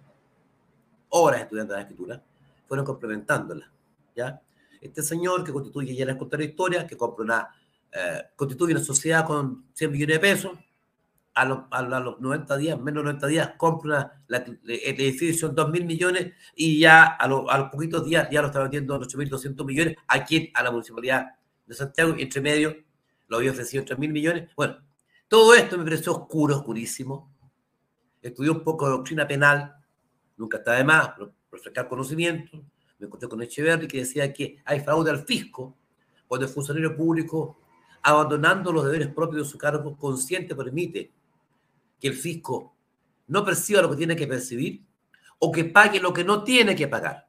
horas 1.11 1.43
estudiando 1.43 1.75
la 1.75 1.81
escritura, 1.81 2.23
fueron 2.67 2.85
complementándola. 2.85 3.71
¿ya? 4.15 4.41
Este 4.81 5.03
señor 5.03 5.45
que 5.45 5.53
constituye, 5.53 5.95
ya 5.95 6.07
les 6.07 6.17
conté 6.17 6.39
la 6.39 6.45
historia, 6.45 6.87
que 6.87 6.97
compra 6.97 7.25
una, 7.25 7.49
eh, 7.93 8.23
constituye 8.35 8.75
una 8.75 8.85
sociedad 8.85 9.27
con 9.27 9.67
100 9.73 9.91
millones 9.91 10.17
de 10.17 10.21
pesos, 10.21 10.59
a 11.37 11.45
los, 11.45 11.59
a 11.71 11.83
los 11.83 12.19
90 12.19 12.57
días, 12.57 12.81
menos 12.81 13.03
de 13.03 13.13
90 13.13 13.27
días, 13.27 13.53
compra 13.59 14.23
el 14.27 14.59
edificio 14.67 15.49
en 15.49 15.55
2 15.55 15.71
mil 15.71 15.85
millones 15.85 16.33
y 16.55 16.81
ya 16.81 17.05
a, 17.05 17.29
los 17.29 17.45
poquitos 17.71 18.07
días 18.07 18.27
ya 18.31 18.41
lo 18.41 18.47
está 18.47 18.63
vendiendo 18.63 18.97
en 18.97 19.03
8.200 19.03 19.67
millones 19.67 19.97
aquí 20.09 20.51
a 20.55 20.63
la 20.63 20.71
municipalidad 20.71 21.35
de 21.67 21.75
Santiago, 21.75 22.15
entre 22.17 22.41
medio 22.41 22.75
lo 23.29 23.37
había 23.37 23.51
ofrecido 23.51 23.83
en 23.83 23.87
3 23.87 23.99
mil 23.99 24.13
millones. 24.13 24.49
Bueno, 24.57 24.79
todo 25.29 25.55
esto 25.55 25.77
me 25.77 25.85
pareció 25.85 26.13
oscuro, 26.13 26.57
oscurísimo. 26.57 27.31
Estudié 28.23 28.51
un 28.51 28.65
poco 28.65 28.87
de 28.87 28.93
doctrina 28.93 29.29
penal, 29.29 29.75
nunca 30.39 30.57
está 30.57 30.73
de 30.73 30.85
más 30.85 31.11
refrescar 31.53 31.87
conocimiento. 31.87 32.65
Me 32.99 33.07
encontré 33.09 33.29
con 33.29 33.43
Echeverry 33.43 33.87
que 33.87 33.99
decía 33.99 34.33
que 34.33 34.57
hay 34.65 34.81
fraude 34.81 35.11
al 35.11 35.27
fisco 35.27 35.77
cuando 36.27 36.47
el 36.47 36.53
funcionario 36.53 36.97
público, 36.97 37.61
abandonando 38.03 38.73
los 38.73 38.87
deberes 38.87 39.09
propios 39.09 39.43
de 39.43 39.51
su 39.51 39.59
cargo, 39.59 39.99
consciente 39.99 40.55
permite 40.55 41.13
que 41.99 42.09
el 42.09 42.15
fisco 42.15 42.77
no 43.29 43.45
perciba 43.45 43.83
lo 43.83 43.91
que 43.91 43.97
tiene 43.97 44.17
que 44.17 44.27
percibir 44.27 44.85
o 45.39 45.53
que 45.53 45.65
pague 45.65 46.01
lo 46.01 46.13
que 46.13 46.25
no 46.25 46.45
tiene 46.45 46.75
que 46.75 46.89
pagar. 46.89 47.29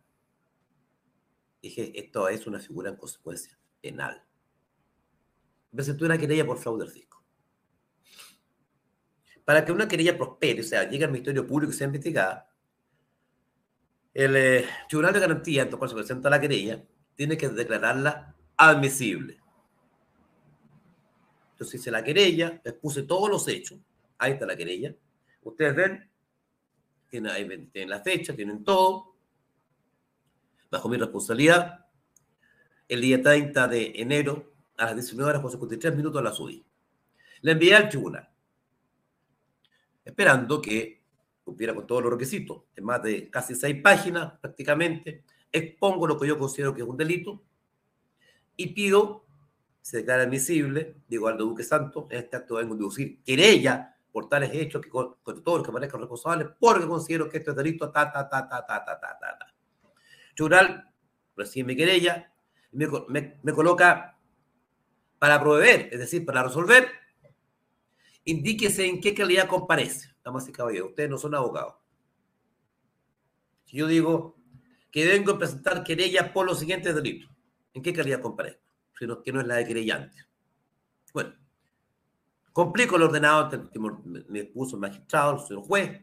Dije, 1.61 1.91
esto 1.99 2.29
es 2.29 2.45
una 2.47 2.59
figura 2.59 2.89
en 2.89 2.95
consecuencia 2.95 3.57
penal. 3.81 4.23
Presentó 5.71 6.05
una 6.05 6.17
querella 6.17 6.45
por 6.45 6.57
fraude 6.57 6.85
al 6.85 6.91
fisco. 6.91 7.23
Para 9.43 9.63
que 9.63 9.71
una 9.71 9.87
querella 9.87 10.17
prospere, 10.17 10.61
o 10.61 10.63
sea, 10.63 10.89
llegue 10.89 11.05
al 11.05 11.11
Ministerio 11.11 11.47
Público 11.47 11.71
y 11.71 11.75
sea 11.75 11.87
investigada, 11.87 12.51
el 14.13 14.35
eh, 14.35 14.65
Tribunal 14.89 15.13
de 15.13 15.19
Garantía, 15.19 15.61
en 15.63 15.69
cual 15.69 15.89
se 15.89 15.95
presenta 15.95 16.29
la 16.29 16.41
querella, 16.41 16.83
tiene 17.15 17.37
que 17.37 17.49
declararla 17.49 18.35
admisible. 18.57 19.39
Entonces 21.51 21.79
hice 21.79 21.91
la 21.91 22.03
querella, 22.03 22.61
les 22.63 22.73
puse 22.73 23.03
todos 23.03 23.29
los 23.29 23.47
hechos. 23.47 23.79
Ahí 24.17 24.33
está 24.33 24.45
la 24.45 24.55
querella. 24.55 24.95
Ustedes 25.41 25.75
ven, 25.75 26.09
tienen, 27.09 27.69
tienen 27.71 27.89
la 27.89 28.01
fecha, 28.01 28.35
tienen 28.35 28.63
todo. 28.63 29.15
Bajo 30.69 30.89
mi 30.89 30.97
responsabilidad, 30.97 31.85
el 32.87 33.01
día 33.01 33.21
30 33.21 33.67
de 33.67 33.93
enero, 33.95 34.53
a 34.77 34.85
las 34.85 34.95
19 34.95 35.29
horas 35.29 35.41
con 35.41 35.51
53 35.51 35.95
minutos 35.95 36.23
la 36.23 36.31
subí. 36.31 36.65
Le 37.41 37.51
envié 37.51 37.75
al 37.75 37.89
tribunal, 37.89 38.29
esperando 40.03 40.61
que 40.61 41.03
cumpliera 41.43 41.73
con 41.73 41.87
todos 41.87 42.03
los 42.03 42.11
requisitos. 42.11 42.63
En 42.75 42.83
más 42.83 43.01
de 43.03 43.29
casi 43.29 43.55
seis 43.55 43.81
páginas, 43.81 44.33
prácticamente, 44.41 45.23
expongo 45.51 46.07
lo 46.07 46.19
que 46.19 46.27
yo 46.27 46.37
considero 46.37 46.73
que 46.73 46.81
es 46.81 46.87
un 46.87 46.97
delito 46.97 47.43
y 48.57 48.73
pido, 48.73 49.25
se 49.81 49.97
declara 49.97 50.23
admisible, 50.23 50.95
digo 51.07 51.27
Aldo 51.27 51.45
Duque 51.45 51.63
Santos, 51.63 52.07
en 52.09 52.17
este 52.17 52.35
acto 52.35 52.55
vengo 52.55 52.75
a 52.75 52.95
querella 53.23 53.96
por 54.17 54.27
tales 54.27 54.49
hechos 54.51 54.81
que 54.81 54.89
con, 54.89 55.15
todos 55.43 55.59
los 55.59 55.63
que 55.63 55.71
parezcan 55.71 55.99
responsables, 55.99 56.47
porque 56.59 56.87
considero 56.87 57.29
que 57.29 57.37
esto 57.37 57.51
es 57.51 57.57
delito, 57.57 57.91
ta, 57.91 58.11
ta, 58.11 58.27
ta, 58.27 58.49
ta, 58.49 58.65
ta, 58.65 58.83
ta, 58.83 58.99
ta, 58.99 59.19
ta. 59.19 59.55
Tribunal 60.35 60.91
recibe 61.35 61.67
mi 61.67 61.75
querella, 61.75 62.33
me, 62.71 62.87
me, 63.09 63.37
me 63.43 63.53
coloca 63.53 64.17
para 65.19 65.39
proveer, 65.39 65.89
es 65.91 65.99
decir, 65.99 66.25
para 66.25 66.41
resolver, 66.41 66.89
indíquese 68.25 68.87
en 68.87 69.01
qué 69.01 69.13
calidad 69.13 69.47
comparece. 69.47 70.15
Damas 70.23 70.49
y 70.49 70.51
caballeros, 70.51 70.89
ustedes 70.89 71.11
no 71.11 71.19
son 71.19 71.35
abogados. 71.35 71.75
Si 73.65 73.77
yo 73.77 73.85
digo 73.85 74.35
que 74.89 75.05
vengo 75.05 75.33
a 75.33 75.37
presentar 75.37 75.83
querella 75.83 76.33
por 76.33 76.47
los 76.47 76.57
siguientes 76.57 76.95
delitos, 76.95 77.29
¿en 77.71 77.83
qué 77.83 77.93
calidad 77.93 78.21
comparezco? 78.21 78.63
Sino 78.97 79.21
que 79.21 79.31
no 79.31 79.41
es 79.41 79.45
la 79.45 79.57
de 79.57 79.67
querellante. 79.67 80.25
Bueno, 81.13 81.35
complico 82.57 82.95
el 82.95 83.03
ordenado 83.03 83.51
que 83.51 83.79
me 84.29 84.43
puso 84.45 84.77
el 84.77 84.81
magistrado, 84.81 85.35
el 85.35 85.47
señor 85.47 85.63
juez, 85.63 86.01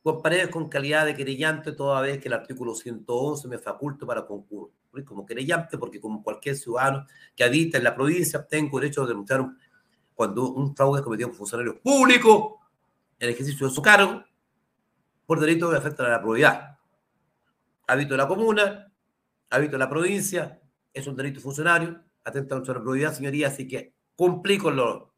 comparezco 0.00 0.60
con 0.60 0.68
calidad 0.68 1.04
de 1.04 1.16
querellante 1.16 1.72
toda 1.72 2.00
vez 2.02 2.20
que 2.20 2.28
el 2.28 2.34
artículo 2.34 2.72
111 2.72 3.48
me 3.48 3.58
faculta 3.58 4.06
para 4.06 4.24
concurrir 4.24 5.04
como 5.04 5.26
querellante, 5.26 5.76
porque 5.76 6.00
como 6.00 6.22
cualquier 6.22 6.54
ciudadano 6.54 7.04
que 7.34 7.42
habita 7.42 7.78
en 7.78 7.82
la 7.82 7.96
provincia, 7.96 8.46
tengo 8.46 8.78
derecho 8.78 9.02
a 9.02 9.08
denunciar 9.08 9.44
cuando 10.14 10.52
un 10.52 10.76
fraude 10.76 11.00
es 11.00 11.04
cometido 11.04 11.30
por 11.30 11.38
funcionario 11.38 11.80
público 11.80 12.60
en 13.18 13.26
el 13.26 13.34
ejercicio 13.34 13.66
de 13.66 13.74
su 13.74 13.82
cargo 13.82 14.22
por 15.26 15.40
delito 15.40 15.68
que 15.68 15.78
afecta 15.78 16.06
a 16.06 16.10
la 16.10 16.22
probidad. 16.22 16.78
Habito 17.88 18.14
de 18.14 18.18
la 18.18 18.28
comuna, 18.28 18.92
habito 19.50 19.72
de 19.72 19.78
la 19.78 19.90
provincia, 19.90 20.62
es 20.94 21.08
un 21.08 21.16
delito 21.16 21.40
funcionario, 21.40 22.04
atenta 22.22 22.54
a 22.54 22.60
la 22.60 22.64
probidad, 22.64 23.12
señoría, 23.12 23.48
así 23.48 23.66
que 23.66 23.96
cumplí 24.14 24.58
con 24.58 24.76
lo, 24.76 25.15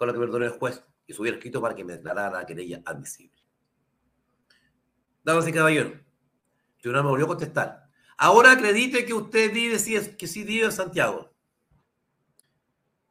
con 0.00 0.06
lo 0.06 0.14
que 0.14 0.18
me 0.18 0.24
ordenó 0.24 0.46
el 0.46 0.52
juez 0.52 0.82
y 1.06 1.12
subiera 1.12 1.36
escrito 1.36 1.60
para 1.60 1.74
que 1.74 1.84
me 1.84 1.92
declarara 1.92 2.38
la 2.38 2.46
querella 2.46 2.80
admisible. 2.86 3.38
Damas 5.22 5.46
y 5.46 5.52
caballeros, 5.52 5.92
el 5.92 6.80
tribunal 6.80 7.04
me 7.04 7.10
volvió 7.10 7.26
a 7.26 7.28
contestar. 7.28 7.86
Ahora 8.16 8.52
acredite 8.52 9.04
que 9.04 9.12
usted 9.12 9.52
vive, 9.52 9.78
si 9.78 10.16
que 10.16 10.26
sí 10.26 10.42
vive 10.42 10.64
en 10.64 10.72
Santiago. 10.72 11.30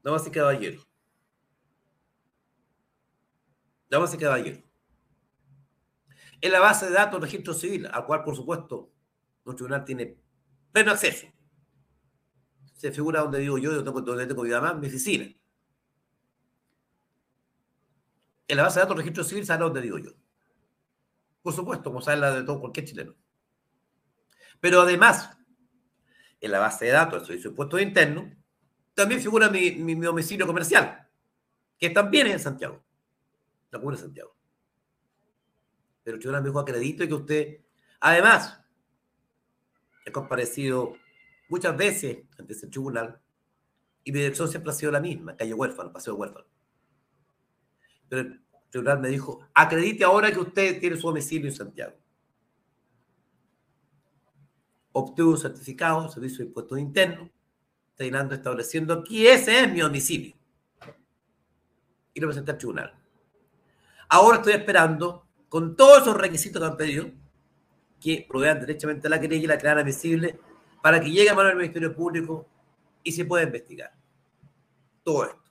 Damas 0.01 0.25
y 0.25 0.31
caballeros. 0.31 0.89
Damas 3.87 4.11
y 4.15 4.17
caballeros. 4.17 4.63
En 6.41 6.51
la 6.51 6.59
base 6.59 6.87
de 6.87 6.93
datos 6.93 7.21
del 7.21 7.29
registro 7.29 7.53
civil, 7.53 7.85
al 7.85 8.03
cual, 8.07 8.23
por 8.23 8.35
supuesto, 8.35 8.91
nuestro 9.45 9.67
tribunal 9.67 9.85
tiene 9.85 10.17
pleno 10.71 10.89
acceso. 10.89 11.27
Se 12.73 12.91
figura 12.91 13.21
donde 13.21 13.37
digo 13.37 13.59
yo, 13.59 13.79
donde 13.83 14.25
tengo 14.25 14.41
vida 14.41 14.59
más, 14.59 14.75
mi 14.75 14.87
oficina. 14.87 15.38
En 18.50 18.58
la 18.58 18.64
base 18.64 18.80
de 18.80 18.82
datos 18.82 18.97
del 18.97 19.06
registro 19.06 19.24
civil 19.24 19.45
sabe 19.45 19.64
donde 19.64 19.80
digo 19.80 20.00
yo. 20.00 20.12
Por 21.43 21.54
supuesto, 21.54 21.91
como 21.91 22.02
sabe 22.02 22.18
la 22.18 22.32
de 22.34 22.43
todo 22.43 22.60
cualquier 22.60 22.86
chileno. 22.86 23.16
Pero 24.60 24.82
además, 24.82 25.38
en 26.41 26.52
la 26.52 26.58
base 26.58 26.86
de 26.86 26.91
datos 26.91 27.20
del 27.20 27.28
Servicio 27.28 27.52
de 27.52 27.54
Impuestos 27.54 27.82
Internos, 27.82 28.26
también 28.95 29.22
figura 29.22 29.52
mi, 29.52 29.72
mi, 29.74 29.93
domicilio 29.93 30.47
comercial, 30.47 31.08
que 31.78 31.91
también 31.91 32.26
es 32.26 32.34
en 32.34 32.39
Santiago, 32.39 32.84
la 33.70 33.78
comuna 33.78 33.97
de 33.97 34.04
Santiago. 34.04 34.36
Pero 36.04 36.18
el 36.18 36.41
me 36.41 36.50
dijo, 36.50 36.60
acredito 36.60 37.08
que 37.08 37.14
usted, 37.14 37.62
además, 38.00 38.60
he 40.06 40.12
comparecido 40.12 40.95
muchas 41.50 41.78
veces 41.78 42.26
ante 42.39 42.54
ese 42.54 42.66
tribunal 42.66 43.22
y 44.04 44.12
mi 44.12 44.20
dirección 44.20 44.50
siempre 44.50 44.72
ha 44.72 44.76
sido 44.76 44.91
la 44.91 45.00
misma, 45.00 45.38
calle 45.38 45.54
Huérfano, 45.54 45.93
Paseo 45.93 46.16
Huérfano. 46.16 46.47
Pero 48.10 48.22
el 48.22 48.41
tribunal 48.70 48.99
me 48.99 49.10
dijo, 49.10 49.39
acredite 49.53 50.03
ahora 50.03 50.32
que 50.32 50.39
usted 50.39 50.80
tiene 50.80 50.97
su 50.97 51.07
domicilio 51.07 51.49
en 51.49 51.55
Santiago 51.55 51.93
obtuvo 54.99 55.32
un 55.32 55.38
certificado 55.38 56.10
Servicio 56.10 56.39
de 56.39 56.45
Impuestos 56.45 56.80
Internos, 56.80 57.30
terminando 57.95 58.36
estableciendo 58.36 59.03
que 59.03 59.34
ese 59.34 59.62
es 59.62 59.72
mi 59.72 59.80
domicilio. 59.80 60.36
Y 62.14 62.20
lo 62.20 62.28
presenté 62.28 62.51
al 62.51 62.57
tribunal. 62.57 62.93
Ahora 64.10 64.38
estoy 64.38 64.53
esperando, 64.53 65.28
con 65.47 65.76
todos 65.76 66.01
esos 66.01 66.18
requisitos 66.18 66.62
que 66.62 66.68
han 66.68 66.78
pedido, 66.78 67.12
que 67.99 68.26
provean 68.28 68.60
derechamente 68.60 69.10
la 69.10 69.20
querella 69.20 69.43
y 69.43 69.47
la 69.47 69.57
clara 69.57 69.84
visible 69.84 70.39
para 70.82 70.99
que 71.01 71.12
llegue 71.12 71.30
a 71.30 71.36
mano 71.36 71.49
del 71.49 71.57
Ministerio 71.57 71.93
Público 71.93 72.47
y 73.03 73.12
se 73.12 73.26
pueda 73.26 73.43
investigar. 73.43 73.91
Todo 75.03 75.26
esto. 75.26 75.49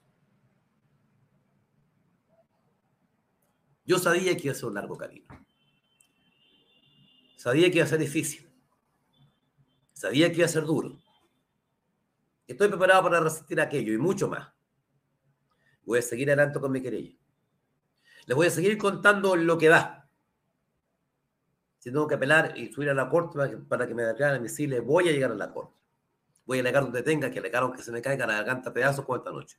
Yo 3.88 3.98
sabía 3.98 4.36
que 4.36 4.42
iba 4.48 4.52
a 4.52 4.54
ser 4.54 4.66
un 4.66 4.74
largo 4.74 4.98
camino. 4.98 5.26
Sabía 7.38 7.70
que 7.70 7.78
iba 7.78 7.86
a 7.86 7.88
ser 7.88 7.98
difícil. 7.98 8.46
Sabía 9.94 10.28
que 10.28 10.36
iba 10.36 10.44
a 10.44 10.50
ser 10.50 10.64
duro. 10.64 11.00
Estoy 12.46 12.68
preparado 12.68 13.04
para 13.04 13.20
resistir 13.20 13.58
aquello 13.58 13.94
y 13.94 13.96
mucho 13.96 14.28
más. 14.28 14.52
Voy 15.86 16.00
a 16.00 16.02
seguir 16.02 16.28
adelante 16.28 16.60
con 16.60 16.70
mi 16.70 16.82
querella. 16.82 17.16
Les 18.26 18.36
voy 18.36 18.48
a 18.48 18.50
seguir 18.50 18.76
contando 18.76 19.34
lo 19.36 19.56
que 19.56 19.70
va. 19.70 20.06
Si 21.78 21.90
tengo 21.90 22.06
que 22.06 22.16
apelar 22.16 22.58
y 22.58 22.70
subir 22.70 22.90
a 22.90 22.94
la 22.94 23.08
corte 23.08 23.38
para 23.70 23.88
que, 23.88 23.94
me 23.94 24.02
declaren 24.02 24.42
misiles, 24.42 24.84
voy 24.84 25.08
a 25.08 25.12
llegar 25.12 25.32
a 25.32 25.34
la 25.34 25.50
corte. 25.50 25.80
Voy 26.44 26.58
a 26.58 26.60
alegar 26.60 26.82
donde 26.82 27.02
tenga 27.02 27.30
que 27.30 27.38
alegar 27.38 27.62
aunque 27.62 27.82
se 27.82 27.90
me 27.90 28.02
caiga 28.02 28.26
la 28.26 28.34
garganta 28.34 28.70
pedazos 28.70 29.06
con 29.06 29.16
esta 29.16 29.30
noche. 29.30 29.58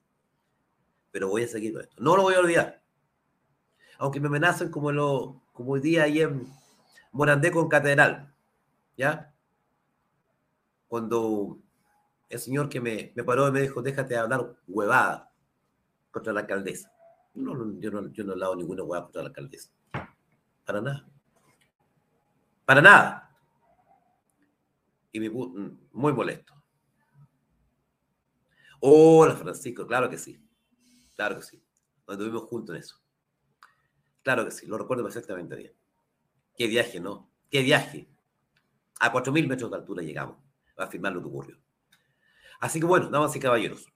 Pero 1.09 1.29
voy 1.29 1.45
a 1.45 1.47
seguir 1.47 1.73
con 1.73 1.81
esto. 1.81 1.95
No 1.97 2.15
lo 2.15 2.21
voy 2.21 2.35
a 2.35 2.39
olvidar. 2.41 2.78
Aunque 3.99 4.19
me 4.19 4.27
amenacen 4.27 4.71
como, 4.71 4.91
lo, 4.91 5.43
como 5.53 5.73
hoy 5.73 5.81
día 5.81 6.03
ahí 6.03 6.21
en 6.21 6.47
Morandé 7.11 7.51
con 7.51 7.69
Catedral. 7.69 8.33
¿Ya? 8.97 9.29
cuando 10.89 11.59
el 12.27 12.39
señor 12.39 12.67
que 12.67 12.81
me, 12.81 13.13
me 13.15 13.23
paró 13.23 13.47
y 13.47 13.51
me 13.51 13.61
dijo, 13.61 13.81
déjate 13.81 14.15
de 14.15 14.19
hablar 14.19 14.57
huevada 14.67 15.31
contra 16.11 16.33
la 16.33 16.41
alcaldesa. 16.41 16.91
No, 17.35 17.79
yo, 17.79 17.91
no, 17.91 18.11
yo 18.11 18.23
no 18.23 18.31
he 18.31 18.33
hablado 18.33 18.55
ninguna 18.55 18.83
huevada 18.83 19.03
contra 19.05 19.21
la 19.21 19.27
alcaldesa. 19.29 19.71
Para 20.65 20.81
nada. 20.81 21.07
Para 22.65 22.81
nada. 22.81 23.37
Y 25.11 25.19
me 25.19 25.29
muy 25.29 26.13
molesto. 26.13 26.53
Hola, 28.79 29.35
Francisco, 29.35 29.85
claro 29.85 30.09
que 30.09 30.17
sí. 30.17 30.43
Claro 31.15 31.35
que 31.35 31.43
sí. 31.43 31.61
Nos 32.07 32.17
estuvimos 32.17 32.43
juntos 32.43 32.75
en 32.75 32.81
eso. 32.81 32.99
Claro 34.23 34.45
que 34.45 34.51
sí, 34.51 34.65
lo 34.65 34.77
recuerdo 34.77 35.03
perfectamente 35.03 35.55
bien. 35.55 35.73
Qué 36.57 36.67
viaje, 36.67 36.99
¿no? 36.99 37.29
Qué 37.49 37.61
viaje. 37.61 38.07
A 38.99 39.13
4.000 39.13 39.47
metros 39.47 39.71
de 39.71 39.77
altura 39.77 40.03
llegamos 40.03 40.37
a 40.77 40.83
afirmar 40.83 41.13
lo 41.13 41.21
que 41.21 41.27
ocurrió. 41.27 41.57
Así 42.59 42.79
que 42.79 42.85
bueno, 42.85 43.09
damas 43.09 43.35
y 43.35 43.39
caballeros, 43.39 43.87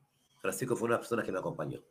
Francisco 0.41 0.75
fue 0.75 0.87
una 0.87 0.97
persona 0.97 1.23
que 1.23 1.31
me 1.31 1.39
acompañó. 1.39 1.81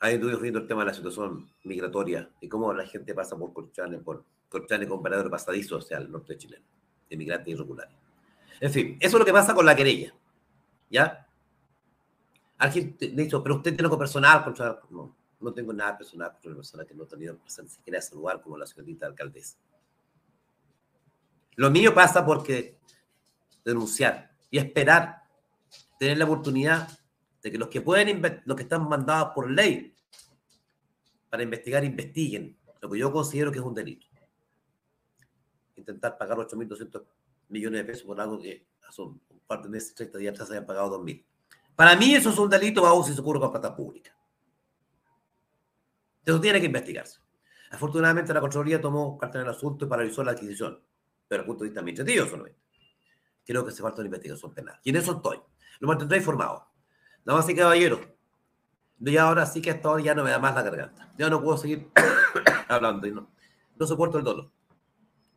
Ahí 0.00 0.14
estuvimos 0.14 0.42
viendo 0.42 0.60
el 0.60 0.66
tema 0.66 0.82
de 0.82 0.88
la 0.88 0.94
situación 0.94 1.48
migratoria 1.62 2.28
y 2.40 2.48
cómo 2.48 2.72
la 2.74 2.86
gente 2.86 3.14
pasa 3.14 3.36
por 3.36 3.52
Colchane, 3.52 3.98
por 3.98 4.24
Colchane 4.48 4.86
con 4.86 5.02
paradero 5.02 5.30
pasadizo 5.30 5.78
hacia 5.78 5.98
el 5.98 6.10
norte 6.10 6.36
chileno, 6.36 6.64
inmigrantes 7.08 7.54
irregulares. 7.54 7.94
En 8.60 8.72
fin, 8.72 8.96
eso 9.00 9.16
es 9.16 9.18
lo 9.20 9.24
que 9.24 9.32
pasa 9.32 9.54
con 9.54 9.64
la 9.64 9.74
querella. 9.74 10.14
¿Ya? 10.90 11.26
Alguien 12.58 12.96
dijo, 12.98 13.42
pero 13.42 13.56
usted 13.56 13.70
tiene 13.72 13.86
algo 13.86 13.98
personal 13.98 14.44
contra... 14.44 14.80
No, 14.90 15.16
no 15.40 15.52
tengo 15.52 15.72
nada 15.72 15.96
personal 15.98 16.32
contra 16.32 16.50
una 16.50 16.56
persona 16.58 16.84
que 16.84 16.94
no 16.94 17.04
ha 17.04 17.08
tenido 17.08 17.38
ni 17.44 17.68
siquiera 17.68 17.98
ese 17.98 18.14
lugar 18.14 18.40
como 18.40 18.56
la 18.56 18.66
señorita 18.66 19.06
alcaldesa. 19.06 19.56
Lo 21.56 21.70
mío 21.70 21.94
pasa 21.94 22.24
porque 22.24 22.78
denunciar 23.64 24.34
y 24.50 24.58
esperar 24.58 25.22
tener 25.98 26.18
la 26.18 26.24
oportunidad 26.24 26.88
de 27.42 27.50
que 27.50 27.58
los 27.58 27.68
que 27.68 27.80
pueden, 27.80 28.42
los 28.44 28.56
que 28.56 28.62
están 28.62 28.88
mandados 28.88 29.32
por 29.34 29.50
ley 29.50 29.94
para 31.28 31.42
investigar, 31.42 31.84
investiguen 31.84 32.56
lo 32.80 32.90
que 32.90 32.98
yo 32.98 33.12
considero 33.12 33.50
que 33.50 33.58
es 33.58 33.64
un 33.64 33.74
delito. 33.74 34.06
Intentar 35.76 36.16
pagar 36.16 36.38
8.200 36.38 37.04
millones 37.48 37.80
de 37.80 37.84
pesos 37.84 38.04
por 38.04 38.20
algo 38.20 38.38
que 38.38 38.66
hace 38.86 39.02
un 39.02 39.20
par 39.46 39.62
de 39.62 39.68
meses, 39.68 39.94
30 39.94 40.18
días 40.18 40.32
atrás, 40.32 40.48
se 40.48 40.54
hayan 40.54 40.66
pagado 40.66 41.00
2.000. 41.00 41.24
Para 41.74 41.96
mí 41.96 42.14
eso 42.14 42.30
es 42.30 42.38
un 42.38 42.48
delito, 42.48 42.86
aún 42.86 43.04
si 43.04 43.12
se 43.12 43.20
ocurre 43.20 43.40
con 43.40 43.50
plata 43.50 43.74
pública. 43.74 44.13
Eso 46.24 46.40
tiene 46.40 46.60
que 46.60 46.66
investigarse. 46.66 47.20
Afortunadamente 47.70 48.32
la 48.32 48.40
Contraloría 48.40 48.80
tomó 48.80 49.18
carta 49.18 49.38
en 49.38 49.46
el 49.46 49.50
asunto 49.50 49.84
y 49.84 49.88
paralizó 49.88 50.22
la 50.22 50.32
adquisición, 50.32 50.80
pero 51.26 51.42
el 51.42 51.46
punto 51.46 51.64
de 51.64 51.70
vista 51.70 51.80
administrativo 51.80 52.26
solamente 52.26 52.64
creo 53.44 53.64
que 53.64 53.70
hace 53.70 53.82
falta 53.82 54.00
una 54.00 54.06
investigación 54.06 54.54
penal. 54.54 54.78
Y 54.82 54.90
en 54.90 54.96
eso 54.96 55.12
estoy. 55.12 55.40
Lo 55.80 55.88
mantendré 55.88 56.18
informado. 56.18 56.68
Nada 57.24 57.38
más 57.38 57.48
y 57.48 57.54
caballeros, 57.54 58.00
Y 59.00 59.16
ahora 59.16 59.46
sí 59.46 59.60
que 59.60 59.70
hasta 59.70 59.88
ahora 59.88 60.02
ya 60.02 60.14
no 60.14 60.24
me 60.24 60.30
da 60.30 60.38
más 60.38 60.54
la 60.54 60.62
garganta. 60.62 61.12
Ya 61.18 61.28
no 61.28 61.42
puedo 61.42 61.56
seguir 61.56 61.88
hablando 62.68 63.06
y 63.06 63.12
no, 63.12 63.30
no 63.76 63.86
soporto 63.86 64.18
el 64.18 64.24
dolor. 64.24 64.50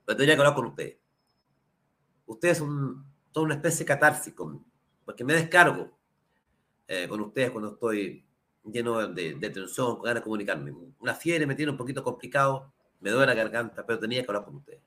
Pero 0.05 0.17
tendría 0.17 0.35
que 0.35 0.41
hablar 0.41 0.55
con 0.55 0.65
ustedes. 0.65 0.97
Ustedes 2.25 2.57
son, 2.57 3.05
son 3.33 3.45
una 3.45 3.55
especie 3.55 3.79
de 3.79 3.85
catarsis, 3.85 4.33
porque 5.05 5.23
me 5.23 5.33
descargo 5.33 5.97
eh, 6.87 7.07
con 7.07 7.21
ustedes 7.21 7.51
cuando 7.51 7.73
estoy 7.73 8.25
lleno 8.71 9.07
de, 9.07 9.35
de, 9.35 9.49
tensión, 9.49 9.95
con 9.95 10.03
ganas 10.03 10.21
de 10.21 10.23
comunicarme. 10.23 10.73
Una 10.99 11.13
fiebre 11.13 11.45
me 11.45 11.55
tiene 11.55 11.71
un 11.71 11.77
poquito 11.77 12.03
complicado, 12.03 12.71
me 12.99 13.11
duele 13.11 13.27
la 13.27 13.33
garganta, 13.33 13.85
pero 13.85 13.99
tenía 13.99 14.21
que 14.21 14.27
hablar 14.27 14.45
con 14.45 14.55
ustedes. 14.55 14.81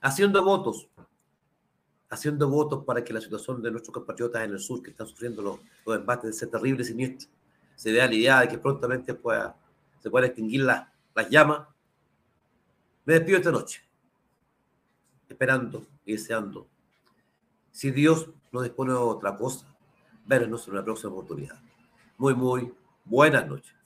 Haciendo 0.00 0.44
votos, 0.44 0.88
haciendo 2.10 2.48
votos 2.48 2.84
para 2.84 3.02
que 3.02 3.12
la 3.12 3.20
situación 3.20 3.62
de 3.62 3.70
nuestros 3.70 3.94
compatriotas 3.94 4.44
en 4.44 4.52
el 4.52 4.58
sur 4.60 4.82
que 4.82 4.90
están 4.90 5.06
sufriendo 5.06 5.42
los, 5.42 5.58
los 5.86 5.96
embates 5.96 6.24
de 6.24 6.30
ese 6.30 6.46
terrible 6.46 6.84
siniestro 6.84 7.28
se 7.74 7.92
vea 7.92 8.06
la 8.06 8.14
idea 8.14 8.40
de 8.40 8.48
que 8.48 8.58
prontamente 8.58 9.14
pueda, 9.14 9.56
se 10.00 10.10
puedan 10.10 10.26
extinguir 10.26 10.62
las, 10.62 10.86
las 11.14 11.28
llamas. 11.28 11.66
Me 13.04 13.14
despido 13.14 13.38
esta 13.38 13.52
noche, 13.52 13.82
esperando 15.28 15.86
y 16.04 16.12
deseando, 16.12 16.66
si 17.70 17.90
Dios 17.90 18.30
no 18.52 18.62
dispone 18.62 18.92
de 18.92 18.98
otra 18.98 19.36
cosa, 19.36 19.66
vernos 20.24 20.66
en 20.66 20.74
una 20.74 20.84
próxima 20.84 21.12
oportunidad. 21.12 21.60
Muy, 22.18 22.34
muy 22.34 22.72
buenas 23.04 23.46
noches. 23.46 23.83